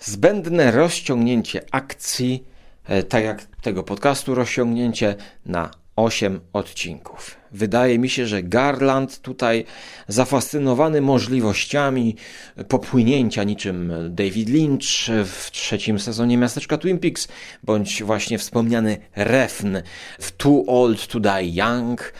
[0.00, 2.44] zbędne rozciągnięcie akcji,
[2.84, 5.14] e, tak jak tego podcastu rozciągnięcie
[5.46, 7.41] na 8 odcinków.
[7.52, 9.64] Wydaje mi się, że Garland tutaj
[10.08, 12.16] zafascynowany możliwościami
[12.68, 17.28] popłynięcia niczym David Lynch w trzecim sezonie Miasteczka Twin Peaks,
[17.62, 19.76] bądź właśnie wspomniany Refn
[20.20, 22.12] w Too Old to Die Young,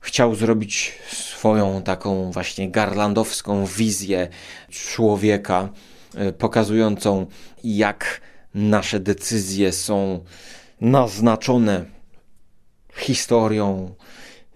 [0.00, 4.28] chciał zrobić swoją taką właśnie garlandowską wizję
[4.70, 5.68] człowieka,
[6.14, 7.26] e, pokazującą,
[7.64, 8.20] jak
[8.54, 10.24] nasze decyzje są
[10.80, 11.84] naznaczone
[12.96, 13.94] historią,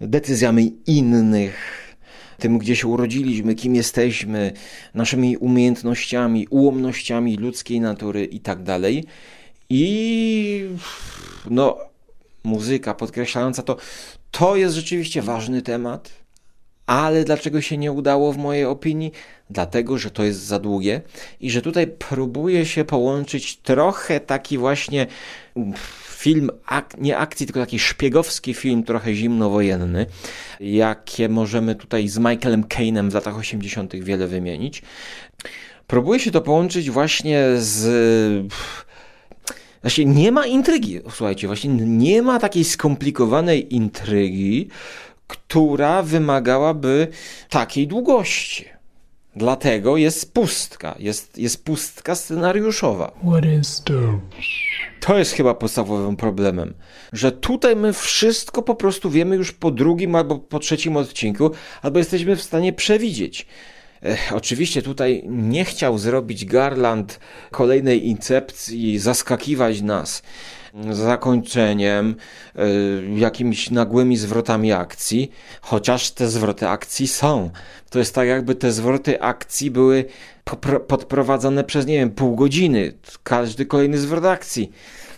[0.00, 1.80] decyzjami innych,
[2.38, 4.52] tym, gdzie się urodziliśmy, kim jesteśmy,
[4.94, 9.04] naszymi umiejętnościami, ułomnościami ludzkiej natury i tak dalej.
[9.70, 10.64] I
[11.50, 11.78] no,
[12.44, 13.76] muzyka podkreślająca to,
[14.30, 16.19] to jest rzeczywiście ważny temat.
[16.90, 19.12] Ale dlaczego się nie udało w mojej opinii?
[19.50, 21.00] Dlatego, że to jest za długie
[21.40, 25.06] i że tutaj próbuje się połączyć trochę taki właśnie
[26.04, 30.06] film, ak nie akcji, tylko taki szpiegowski film, trochę zimnowojenny,
[30.60, 33.96] jakie możemy tutaj z Michaelem Cainem w latach 80.
[33.96, 34.82] wiele wymienić.
[35.86, 38.52] Próbuje się to połączyć właśnie z.
[39.82, 44.68] Właśnie nie ma intrygi, słuchajcie, właśnie nie ma takiej skomplikowanej intrygi,
[45.30, 47.08] która wymagałaby
[47.48, 48.64] takiej długości.
[49.36, 53.12] Dlatego jest pustka, jest, jest pustka scenariuszowa.
[53.28, 53.82] What is
[55.00, 56.74] To jest chyba podstawowym problemem,
[57.12, 61.50] że tutaj my wszystko po prostu wiemy już po drugim albo po trzecim odcinku,
[61.82, 63.46] albo jesteśmy w stanie przewidzieć.
[64.02, 70.22] Ech, oczywiście tutaj nie chciał zrobić Garland kolejnej incepcji, zaskakiwać nas
[70.90, 72.16] zakończeniem,
[72.56, 75.30] y, jakimiś nagłymi zwrotami akcji,
[75.60, 77.50] chociaż te zwroty akcji są.
[77.90, 80.04] To jest tak, jakby te zwroty akcji były
[80.88, 82.92] podprowadzone przez, nie wiem, pół godziny.
[83.22, 84.70] Każdy kolejny zwrot akcji.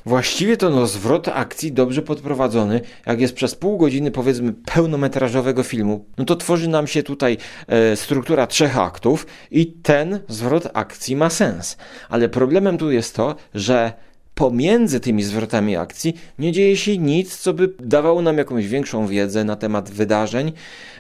[0.07, 6.05] Właściwie to no, zwrot akcji dobrze podprowadzony, jak jest przez pół godziny powiedzmy pełnometrażowego filmu,
[6.19, 7.37] no to tworzy nam się tutaj
[7.67, 11.77] e, struktura trzech aktów i ten zwrot akcji ma sens.
[12.09, 13.93] Ale problemem tu jest to, że
[14.35, 19.45] pomiędzy tymi zwrotami akcji nie dzieje się nic, co by dawało nam jakąś większą wiedzę
[19.45, 20.53] na temat wydarzeń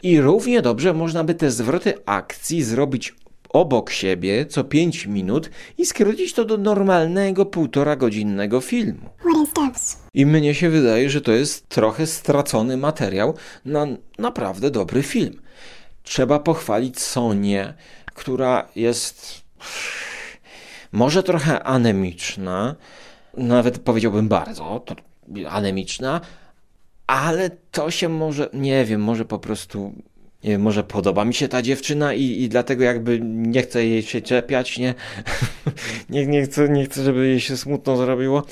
[0.02, 3.14] i równie dobrze można by te zwroty akcji zrobić
[3.48, 9.10] obok siebie co 5 minut i skrócić to do normalnego półtora godzinnego filmu.
[10.14, 13.86] I mnie się wydaje, że to jest trochę stracony materiał na
[14.18, 15.42] naprawdę dobry film.
[16.02, 17.74] Trzeba pochwalić Sonię,
[18.14, 19.42] która jest
[20.92, 22.76] może trochę anemiczna,
[23.36, 24.84] nawet powiedziałbym bardzo
[25.48, 26.20] anemiczna,
[27.06, 29.92] ale to się może, nie wiem, może po prostu,
[30.44, 34.02] nie wiem, może podoba mi się ta dziewczyna i, i dlatego jakby nie chcę jej
[34.02, 34.94] się czepiać, nie?
[36.10, 38.42] nie, nie, chcę, nie chcę, żeby jej się smutno zrobiło,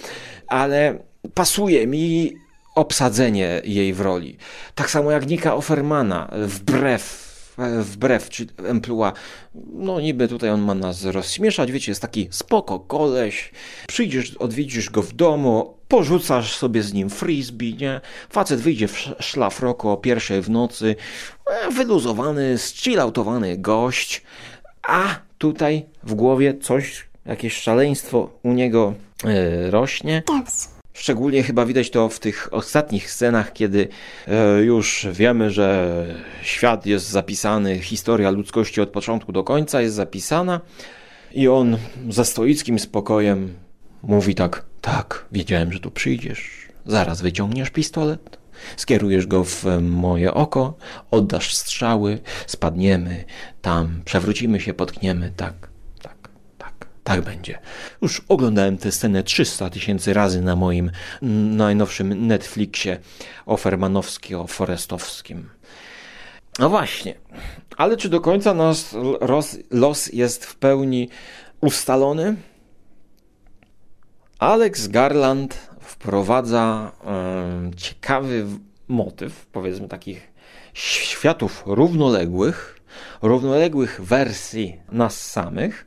[0.47, 0.99] ale
[1.35, 2.33] pasuje mi
[2.75, 4.37] obsadzenie jej w roli.
[4.75, 9.13] Tak samo jak Nika Offermana, wbrew wbrew czy emplua,
[9.73, 13.53] no niby tutaj on ma nas rozśmieszać, wiecie, jest taki spoko koleś,
[13.89, 18.01] przyjdziesz, odwiedzisz go w domu, porzucasz sobie z nim frisbee, nie?
[18.31, 20.97] Facet wyjdzie w szlafroku o pierwszej w nocy,
[21.47, 24.23] e, wyluzowany, zchilloutowany gość,
[24.83, 30.23] a tutaj w głowie coś, jakieś szaleństwo u niego yy, rośnie.
[30.93, 33.89] Szczególnie chyba widać to w tych ostatnich scenach, kiedy
[34.29, 36.07] e, już wiemy, że
[36.43, 40.61] świat jest zapisany, historia ludzkości od początku do końca jest zapisana
[41.33, 41.77] i on
[42.09, 43.55] ze stoickim spokojem
[44.03, 48.39] mówi tak, tak, wiedziałem, że tu przyjdziesz, zaraz wyciągniesz pistolet,
[48.77, 50.77] skierujesz go w moje oko,
[51.11, 53.25] oddasz strzały, spadniemy
[53.63, 55.70] tam, przewrócimy się, potkniemy, tak,
[57.11, 57.59] tak będzie.
[58.03, 60.91] Już oglądałem tę scenę 300 tysięcy razy na moim
[61.57, 62.99] najnowszym Netflixie
[63.47, 65.43] ofermanowsko-forestowskim.
[66.59, 67.15] No właśnie,
[67.77, 68.85] ale czy do końca nasz
[69.71, 71.09] los, jest w pełni
[71.61, 72.37] ustalony?
[74.39, 78.47] Alex Garland wprowadza um, ciekawy
[78.89, 80.33] motyw, powiedzmy takich
[80.75, 82.81] światów równoległych,
[83.23, 85.87] równoległych wersji nas samych,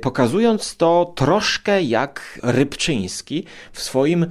[0.00, 4.28] pokazując to troszkę jak Rybczyński w swoim y,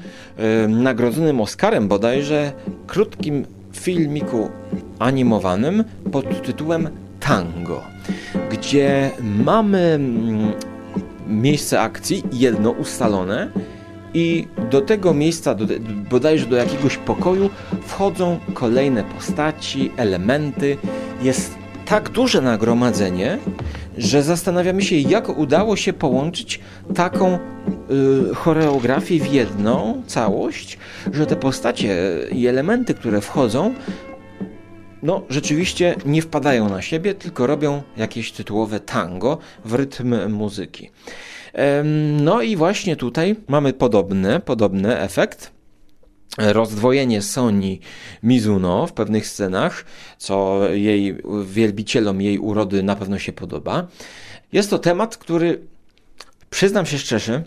[0.67, 2.51] nagrodzonym Oscarem bodajże
[2.87, 4.49] krótkim filmiku
[4.99, 7.83] animowanym pod tytułem Tango,
[8.51, 10.51] gdzie mamy mm,
[11.27, 13.51] miejsce akcji jedno ustalone
[14.13, 15.65] i do tego miejsca, do,
[16.09, 17.49] bodajże do jakiegoś pokoju,
[17.87, 20.77] wchodzą kolejne postaci, elementy.
[21.21, 21.55] Jest
[21.85, 23.37] tak duże nagromadzenie,
[23.97, 26.59] że zastanawiamy się, jak udało się połączyć
[26.95, 27.39] taką
[28.31, 30.77] y, choreografię w jedną całość,
[31.13, 31.95] że te postacie
[32.31, 33.73] i elementy, które wchodzą,
[35.03, 40.89] no rzeczywiście nie wpadają na siebie, tylko robią jakieś tytułowe tango w rytm muzyki.
[42.21, 45.51] No i właśnie tutaj mamy podobny, podobny efekt
[46.37, 47.79] rozdwojenie Soni
[48.23, 49.85] Mizuno w pewnych scenach,
[50.17, 53.87] co jej wielbicielom jej urody na pewno się podoba.
[54.53, 55.67] Jest to temat, który
[56.51, 57.43] Przyznam się szczerze,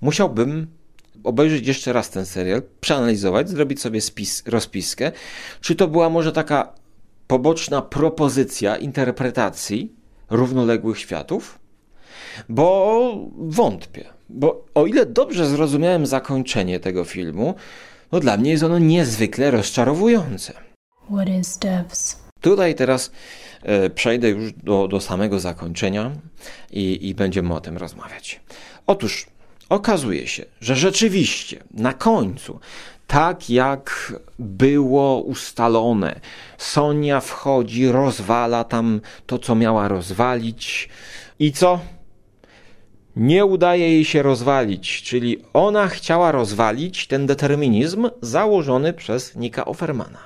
[0.00, 0.66] musiałbym
[1.24, 5.12] obejrzeć jeszcze raz ten serial, przeanalizować, zrobić sobie spis, rozpiskę,
[5.60, 6.72] czy to była może taka
[7.26, 9.92] poboczna propozycja interpretacji
[10.30, 11.58] równoległych światów,
[12.48, 14.04] bo wątpię.
[14.28, 17.54] Bo o ile dobrze zrozumiałem zakończenie tego filmu,
[18.12, 20.52] no dla mnie jest ono niezwykle rozczarowujące.
[21.14, 22.22] What is devs?
[22.40, 23.10] Tutaj teraz
[23.62, 26.10] e, przejdę już do, do samego zakończenia
[26.70, 28.40] i, i będziemy o tym rozmawiać.
[28.86, 29.26] Otóż
[29.68, 32.60] okazuje się, że rzeczywiście na końcu,
[33.06, 36.20] tak jak było ustalone,
[36.58, 40.88] Sonia wchodzi, rozwala tam to, co miała rozwalić
[41.38, 41.80] i co?
[43.16, 50.18] Nie udaje jej się rozwalić, czyli ona chciała rozwalić ten determinizm założony przez Nika Offermana.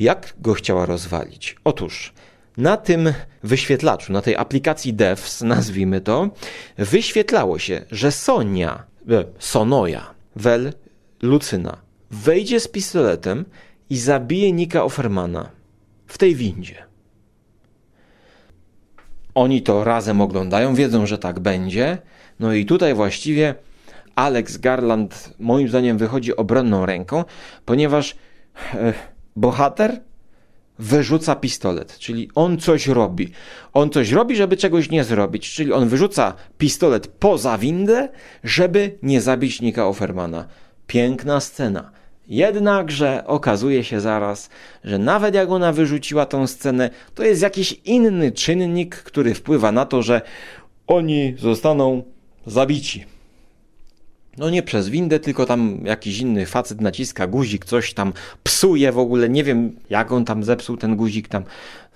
[0.00, 1.56] Jak go chciała rozwalić?
[1.64, 2.12] Otóż
[2.56, 6.30] na tym wyświetlaczu, na tej aplikacji DEVS, nazwijmy to,
[6.78, 10.72] wyświetlało się, że Sonia, e, Sonoja, Wel,
[11.22, 11.76] Lucyna,
[12.10, 13.44] wejdzie z pistoletem
[13.90, 15.50] i zabije Nika Offermana
[16.06, 16.93] w tej windzie.
[19.34, 21.98] Oni to razem oglądają, wiedzą, że tak będzie.
[22.40, 23.54] No i tutaj właściwie
[24.14, 27.24] Alex Garland moim zdaniem wychodzi obronną ręką,
[27.64, 28.16] ponieważ
[28.74, 28.92] e,
[29.36, 30.00] bohater
[30.78, 33.32] wyrzuca pistolet, czyli on coś robi.
[33.72, 38.08] On coś robi, żeby czegoś nie zrobić, czyli on wyrzuca pistolet poza windę,
[38.44, 40.46] żeby nie zabić Nika Offermana.
[40.86, 41.90] Piękna scena.
[42.28, 44.50] Jednakże okazuje się zaraz,
[44.84, 49.86] że nawet jak ona wyrzuciła tą scenę, to jest jakiś inny czynnik, który wpływa na
[49.86, 50.20] to, że
[50.86, 52.02] oni zostaną
[52.46, 53.04] zabici.
[54.38, 58.12] No nie przez windę, tylko tam jakiś inny facet naciska guzik, coś tam
[58.44, 59.28] psuje w ogóle.
[59.28, 61.28] Nie wiem, jak on tam zepsuł ten guzik.
[61.28, 61.44] Tam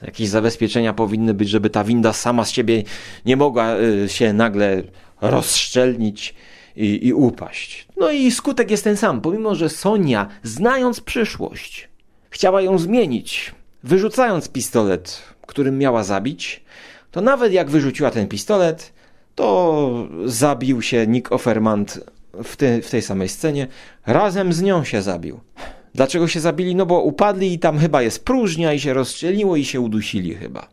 [0.02, 2.82] jakieś zabezpieczenia powinny być, żeby ta winda sama z siebie
[3.26, 4.82] nie mogła y, się nagle
[5.20, 6.34] rozszczelnić
[6.78, 7.88] i, i upaść.
[7.96, 11.88] No i skutek jest ten sam, pomimo że Sonia, znając przyszłość,
[12.30, 16.64] chciała ją zmienić, wyrzucając pistolet, którym miała zabić,
[17.10, 18.92] to nawet jak wyrzuciła ten pistolet,
[19.34, 22.00] to zabił się Nick Offermant
[22.44, 23.66] w, te, w tej samej scenie,
[24.06, 25.40] razem z nią się zabił.
[25.94, 26.74] Dlaczego się zabili?
[26.74, 30.68] No bo upadli i tam chyba jest próżnia i się rozstrzeliło i się udusili chyba.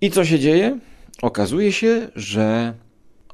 [0.00, 0.78] I co się dzieje?
[1.22, 2.74] Okazuje się, że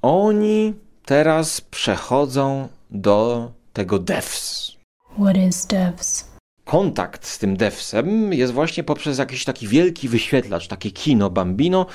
[0.03, 0.75] oni
[1.05, 4.73] teraz przechodzą do tego devs.
[5.19, 6.35] What is devs?
[6.65, 11.87] Kontakt z tym devsem jest właśnie poprzez jakiś taki wielki wyświetlacz, takie kino Bambino,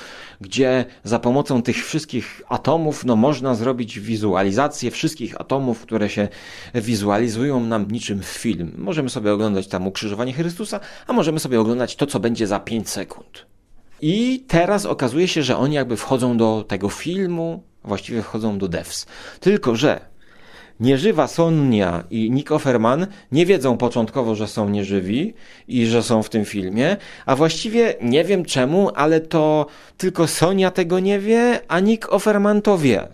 [0.42, 6.28] gdzie za pomocą tych wszystkich atomów no, można zrobić wizualizację wszystkich atomów, które się
[6.76, 8.72] wizualizują nam niczym w film.
[8.78, 12.90] Możemy sobie oglądać tam ukrzyżowanie Chrystusa, a możemy sobie oglądać to, co będzie za 5
[12.90, 13.46] sekund.
[14.02, 19.06] I teraz okazuje się, że oni jakby wchodzą do tego filmu, właściwie wchodzą do devs.
[19.40, 20.10] Tylko, że
[20.80, 25.34] nieżywa Sonia i Nick Offerman nie wiedzą początkowo, że są nieżywi
[25.68, 29.66] i że są w tym filmie, a właściwie nie wiem czemu, ale to
[29.98, 33.08] tylko Sonia tego nie wie, a Nick Offerman to wie.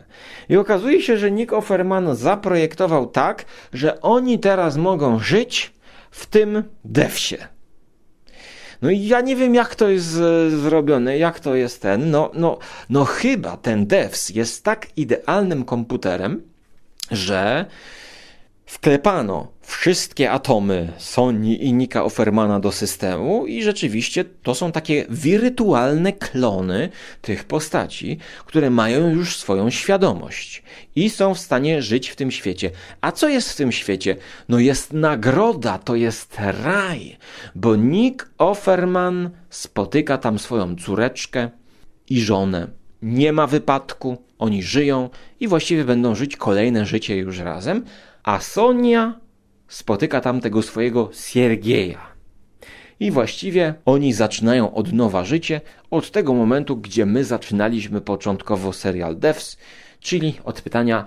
[0.49, 5.73] I okazuje się, że Nick Offerman zaprojektował tak, że oni teraz mogą żyć
[6.11, 7.54] w tym devsie.
[8.81, 12.11] No i ja nie wiem, jak to jest e, zrobione, jak to jest ten.
[12.11, 12.57] No, no,
[12.89, 16.41] no chyba ten devs jest tak idealnym komputerem,
[17.11, 17.65] że
[18.65, 26.13] wklepano wszystkie atomy Soni i Nika Offermana do systemu i rzeczywiście to są takie wirtualne
[26.13, 26.89] klony
[27.21, 30.63] tych postaci, które mają już swoją świadomość
[30.95, 32.71] i są w stanie żyć w tym świecie.
[33.01, 34.15] A co jest w tym świecie?
[34.49, 37.17] No jest nagroda, to jest raj,
[37.55, 41.49] bo Nick Offerman spotyka tam swoją córeczkę
[42.09, 42.67] i żonę.
[43.01, 45.09] Nie ma wypadku, oni żyją
[45.39, 47.85] i właściwie będą żyć kolejne życie już razem,
[48.23, 49.24] a Sonia
[49.67, 52.15] spotyka tam tego swojego Siergieja.
[52.99, 55.61] I właściwie oni zaczynają od nowa życie,
[55.91, 59.57] od tego momentu, gdzie my zaczynaliśmy początkowo serial Devs,
[59.99, 61.05] czyli od pytania,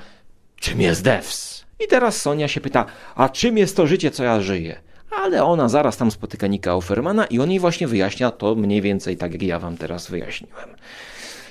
[0.61, 1.64] czym jest Devs?
[1.84, 4.80] I teraz Sonia się pyta, a czym jest to życie, co ja żyję?
[5.11, 9.16] Ale ona zaraz tam spotyka Nika Offermana i on jej właśnie wyjaśnia to mniej więcej
[9.16, 10.68] tak, jak ja wam teraz wyjaśniłem.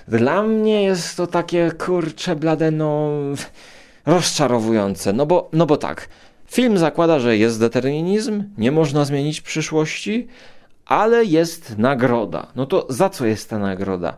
[0.07, 3.11] Dla mnie jest to takie, kurcze blade, no
[4.05, 6.09] rozczarowujące, no bo, no bo tak,
[6.47, 10.27] film zakłada, że jest determinizm, nie można zmienić przyszłości,
[10.85, 12.47] ale jest nagroda.
[12.55, 14.17] No to za co jest ta nagroda?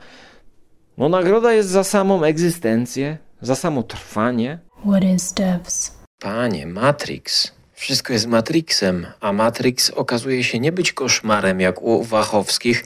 [0.97, 4.59] No nagroda jest za samą egzystencję, za samo trwanie.
[4.87, 5.99] What is devs?
[6.19, 7.51] Panie, Matrix.
[7.73, 12.85] Wszystko jest Matrixem, a Matrix okazuje się nie być koszmarem jak u Wachowskich,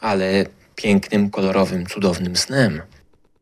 [0.00, 2.82] ale pięknym, kolorowym, cudownym snem.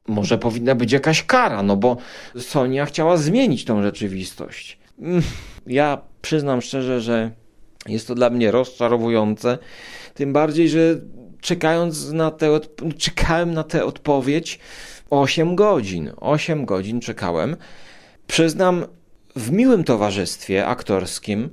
[0.09, 1.97] może powinna być jakaś kara, no bo
[2.39, 4.79] Sonia chciała zmienić tą rzeczywistość.
[5.01, 5.23] Mm,
[5.67, 7.31] ja przyznam szczerze, że
[7.87, 9.59] jest to dla mnie rozczarowujące,
[10.15, 11.01] tym bardziej, że
[11.41, 12.61] czekając na tę,
[12.99, 14.59] czekałem na tę odpowiedź
[15.11, 16.13] 8 godzin.
[16.17, 17.57] 8 godzin czekałem.
[18.27, 18.87] Przyznam,
[19.37, 21.51] w miłym towarzystwie aktorskim,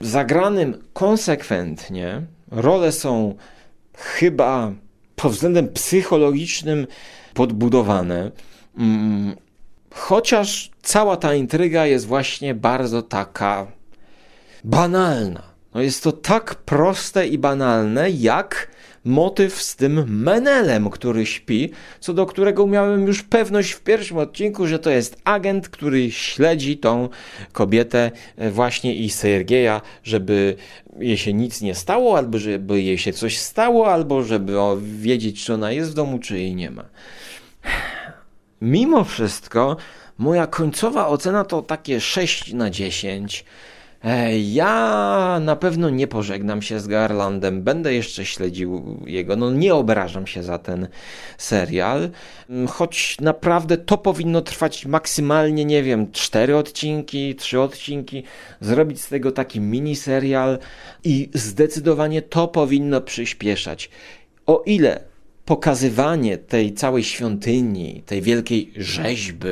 [0.00, 2.22] zagranym konsekwentnie.
[2.50, 3.34] Role są
[3.94, 4.72] chyba
[5.16, 6.86] pod względem psychologicznym
[7.34, 8.30] podbudowane.
[8.78, 9.36] Mm,
[9.94, 13.66] chociaż cała ta intryga jest właśnie bardzo taka
[14.64, 15.42] banalna.
[15.74, 18.70] No jest to tak proste i banalne, jak
[19.04, 21.70] motyw z tym Menelem, który śpi,
[22.00, 26.78] co do którego miałem już pewność w pierwszym odcinku, że to jest agent, który śledzi
[26.78, 27.08] tą
[27.52, 30.56] kobietę e, właśnie i Sergeja, żeby
[30.98, 35.54] jej się nic nie stało, albo żeby jej się coś stało, albo żeby wiedzieć, czy
[35.54, 36.84] ona jest w domu, czy jej nie ma.
[38.60, 39.76] Mimo wszystko,
[40.18, 43.44] moja końcowa ocena to takie 6 na 10.
[44.04, 49.36] E, ja na pewno nie pożegnam się z Garlandem, będę jeszcze śledził jego.
[49.36, 50.88] No nie obrażam się za ten
[51.38, 52.10] serial,
[52.50, 58.22] mm, choć naprawdę to powinno trwać maksymalnie, nie wiem, cztery odcinki, trzy odcinki,
[58.60, 60.58] zrobić z tego taki mini serial
[61.04, 63.90] i zdecydowanie to powinno przyspieszać.
[64.46, 65.15] O ile
[65.46, 69.48] pokazywanie tej całej świątyni, tej wielkiej rzeźby,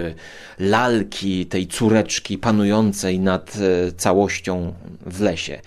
[0.59, 4.75] lalki, tej córeczki panującej nad e, całością
[5.07, 5.61] w lesie.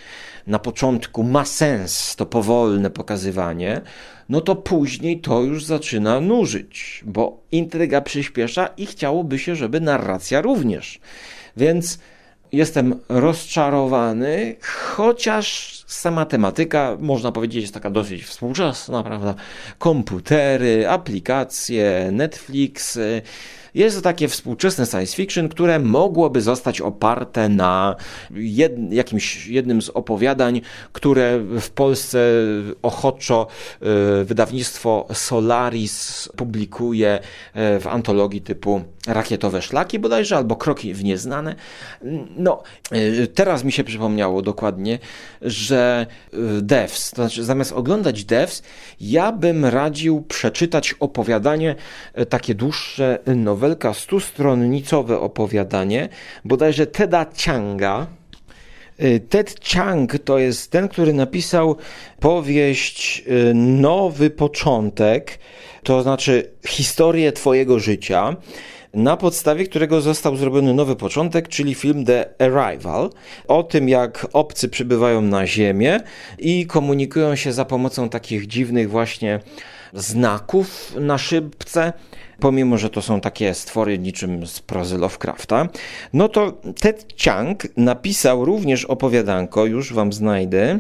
[0.48, 3.82] Na początku ma sens to powolne pokazywanie,
[4.30, 10.42] no to później to już zaczyna nużyć, bo intryga przyspiesza i chciałoby się, żeby narracja
[10.42, 11.00] również.
[11.58, 12.00] Więc
[12.52, 19.36] jestem rozczarowany, chociaż sama tematyka, można powiedzieć, jest taka dosyć współczesna, prawda?
[19.78, 23.00] Komputery, aplikacje, Netflix,
[23.78, 27.96] jest to takie współczesne science fiction, które mogłoby zostać oparte na
[28.32, 30.62] jed, jakimś jednym z opowiadań,
[30.94, 32.20] które w Polsce
[32.82, 33.48] ochoczo
[34.22, 41.56] y, wydawnictwo Solaris publikuje y, w antologii typu Rakietowe Szlaki bodajże, albo Kroki w Nieznane.
[42.38, 45.00] No, y, teraz mi się przypomniało dokładnie,
[45.42, 46.06] że
[46.62, 48.64] Devs, to znaczy zamiast oglądać Devs,
[49.02, 51.76] ja bym radził przeczytać opowiadanie
[52.30, 56.10] takie dłuższe, nowelka stustronnicowe opowiadanie,
[56.46, 58.08] bodajże Teda Changa.
[59.04, 61.76] Y, Ted Chang to jest ten, który napisał
[62.20, 65.40] powieść y, Nowy Początek,
[65.84, 68.36] to znaczy historię Twojego życia,
[68.94, 73.10] na podstawie którego został zrobiony nowy początek, czyli film The Arrival,
[73.48, 76.00] o tym jak obcy przybywają na Ziemię
[76.40, 79.40] i komunikują się za pomocą takich dziwnych właśnie
[79.94, 81.94] znaków na szybce
[82.40, 85.68] pomimo że to są takie stwory niczym z prozy Lovecrafta,
[86.14, 90.80] no to Ted Chiang napisał również opowiadanko, już wam znajdę,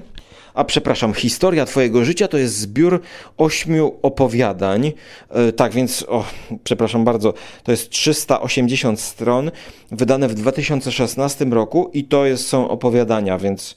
[0.57, 3.01] a przepraszam, historia Twojego życia to jest zbiór
[3.37, 4.91] ośmiu opowiadań.
[5.29, 6.25] E, tak więc, o,
[6.63, 7.33] przepraszam bardzo,
[7.63, 9.51] to jest 380 stron,
[9.91, 13.75] wydane w 2016 roku i to jest, są opowiadania, więc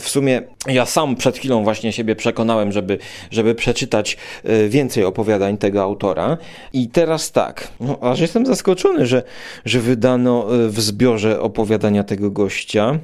[0.00, 2.98] w sumie ja sam przed chwilą właśnie siebie przekonałem, żeby,
[3.30, 6.38] żeby przeczytać e, więcej opowiadań tego autora.
[6.72, 9.22] I teraz tak, no, aż jestem zaskoczony, że,
[9.64, 12.98] że wydano e, w zbiorze opowiadania tego gościa.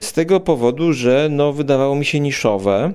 [0.00, 2.92] Z tego powodu, że no, wydawało mi się niszowe.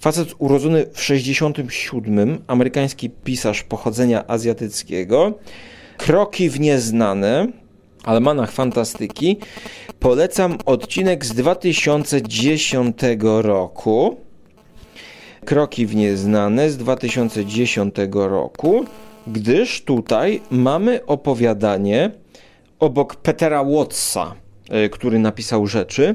[0.00, 5.32] Facet urodzony w 67, amerykański pisarz pochodzenia azjatyckiego.
[5.96, 7.46] Kroki w nieznane,
[8.04, 9.36] Almanach Fantastyki.
[10.00, 14.16] Polecam odcinek z 2010 roku.
[15.44, 18.84] Kroki w nieznane z 2010 roku,
[19.26, 22.10] gdyż tutaj mamy opowiadanie
[22.78, 24.34] obok Petera Wattsa
[24.90, 26.14] który napisał rzeczy,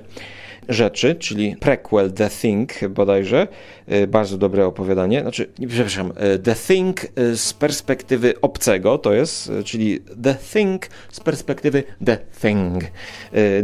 [0.70, 3.48] rzeczy, czyli prequel The Thing bodajże,
[3.88, 10.00] e, bardzo dobre opowiadanie, znaczy, przepraszam, e, The Thing z perspektywy obcego to jest, czyli
[10.24, 12.84] The Thing z perspektywy The Thing.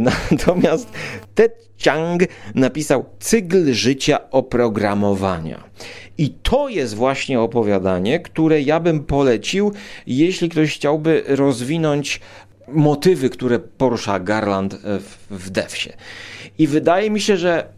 [0.30, 0.88] Natomiast
[1.34, 2.22] Ted Chiang
[2.54, 5.64] napisał Cykl życia oprogramowania.
[6.18, 9.72] I to jest właśnie opowiadanie, które ja bym polecił,
[10.06, 12.20] jeśli ktoś chciałby rozwinąć
[12.68, 15.90] motywy, które porusza Garland w, w Devsie.
[16.58, 17.68] I wydaje mi się, że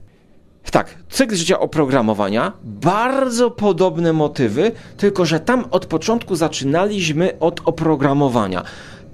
[0.71, 8.63] tak, cykl życia oprogramowania, bardzo podobne motywy, tylko że tam od początku zaczynaliśmy od oprogramowania.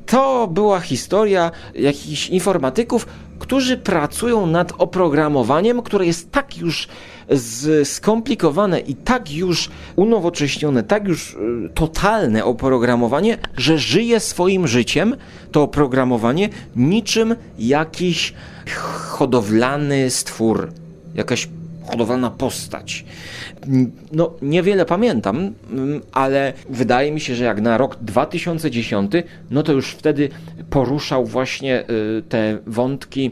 [0.07, 3.07] To była historia jakichś informatyków,
[3.41, 6.89] którzy pracują nad oprogramowaniem, które jest tak już
[7.85, 11.37] skomplikowane i tak już unowocześnione, tak już y,
[11.75, 15.17] totalne oprogramowanie, że żyje swoim życiem
[15.53, 18.35] to oprogramowanie niczym jakiś
[19.09, 20.73] hodowlany stwór,
[21.15, 21.49] jakaś
[21.87, 23.05] hodowlana postać.
[24.13, 29.13] No, niewiele pamiętam, mm, ale wydaje mi się, że jak na rok 2010,
[29.51, 30.29] no to już wtedy
[30.71, 33.31] poruszał właśnie y, te wątki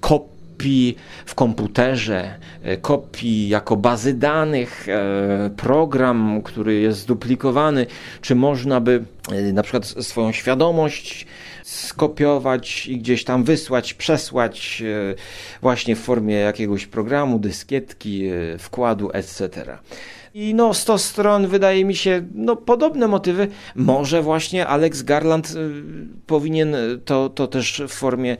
[0.00, 0.96] kopii
[1.26, 2.34] w komputerze,
[2.66, 7.86] y, kopii jako bazy danych, y, program, który jest zduplikowany,
[8.20, 9.04] czy można by
[9.52, 11.26] na przykład swoją świadomość
[11.68, 15.14] skopiować i gdzieś tam wysłać, przesłać e,
[15.62, 19.78] właśnie w formie jakiegoś programu, dyskietki, e, wkładu, etc.
[20.34, 23.48] I no 100 stron wydaje mi się, no podobne motywy.
[23.74, 25.54] Może właśnie Alex Garland y,
[26.26, 28.36] powinien to, to też w formie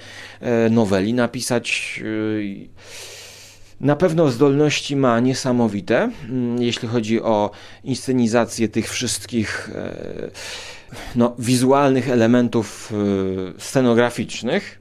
[0.70, 2.01] noweli napisać.
[3.81, 7.51] Na pewno zdolności ma niesamowite, mm, jeśli chodzi o
[7.85, 9.70] inscenizację tych wszystkich
[11.16, 12.93] no, wizualnych elementów
[13.57, 14.80] y, scenograficznych.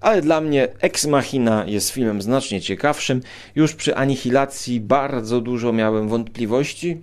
[0.00, 3.20] Ale dla mnie Ex Machina jest filmem znacznie ciekawszym.
[3.54, 7.00] Już przy Anihilacji bardzo dużo miałem wątpliwości.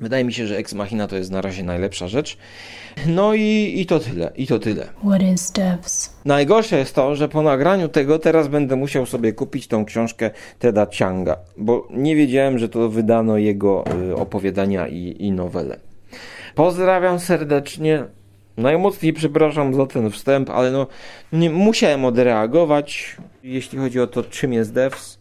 [0.00, 2.36] Wydaje mi się, że Ex Machina to jest na razie najlepsza rzecz.
[3.06, 4.88] No i, i to tyle, i to tyle.
[5.06, 6.10] What is devs?
[6.24, 10.86] Najgorsze jest to, że po nagraniu tego teraz będę musiał sobie kupić tą książkę Teda
[10.86, 15.78] Chianga, bo nie wiedziałem, że to wydano jego y, opowiadania i, i nowele.
[16.56, 18.04] Pozdrawiam serdecznie.
[18.56, 20.86] Najmocniej przepraszam za ten wstęp, ale no
[21.32, 25.18] nie, musiałem odreagować, jeśli chodzi o to, czym jest devs.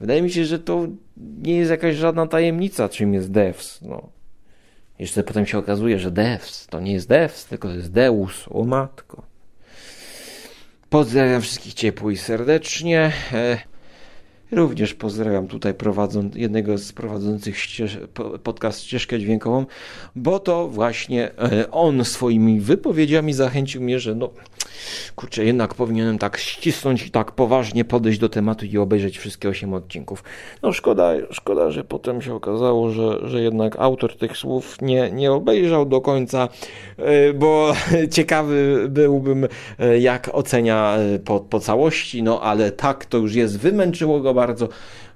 [0.00, 0.86] Wydaje mi się, że to
[1.16, 3.82] nie jest jakaś żadna tajemnica, czym jest devs.
[3.82, 4.08] No.
[4.98, 8.64] Jeszcze potem się okazuje, że devs to nie jest devs, tylko to jest deus, o
[8.64, 9.22] matko.
[10.90, 13.12] Pozdrawiam wszystkich ciepło i serdecznie.
[14.52, 15.74] Również pozdrawiam tutaj
[16.34, 17.98] jednego z prowadzących ścież,
[18.42, 19.66] podcast Ścieżkę Dźwiękową,
[20.16, 24.30] bo to właśnie e, on swoimi wypowiedziami zachęcił mnie, że no
[25.16, 29.74] kurczę, jednak powinienem tak ścisnąć i tak poważnie podejść do tematu i obejrzeć wszystkie 8
[29.74, 30.24] odcinków.
[30.62, 35.32] No szkoda, szkoda, że potem się okazało, że, że jednak autor tych słów nie, nie
[35.32, 36.48] obejrzał do końca,
[36.96, 37.72] e, bo
[38.16, 44.20] ciekawy byłbym, e, jak ocenia po, po całości, no ale tak to już jest, wymęczyło
[44.20, 44.68] go bardzo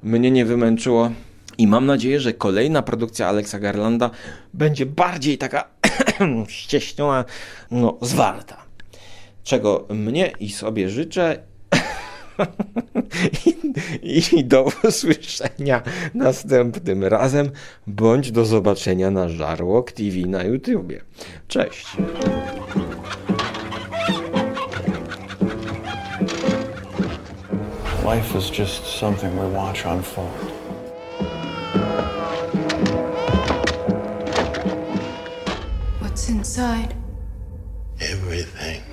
[0.02, 1.10] mnie nie wymęczyło.
[1.58, 4.10] I mam nadzieję, że kolejna produkcja Alexa Garlanda
[4.54, 5.68] będzie bardziej taka
[6.48, 7.24] ścieśniona,
[7.70, 8.56] no, zwarta.
[9.44, 11.38] Czego mnie i sobie życzę.
[14.02, 15.82] I, I do usłyszenia
[16.14, 17.50] następnym razem,
[17.86, 21.00] bądź do zobaczenia na Żarłok TV na YouTubie.
[21.48, 21.86] Cześć!
[28.12, 30.28] Life is just something we watch unfold.
[35.98, 36.94] What's inside?
[38.02, 38.91] Everything.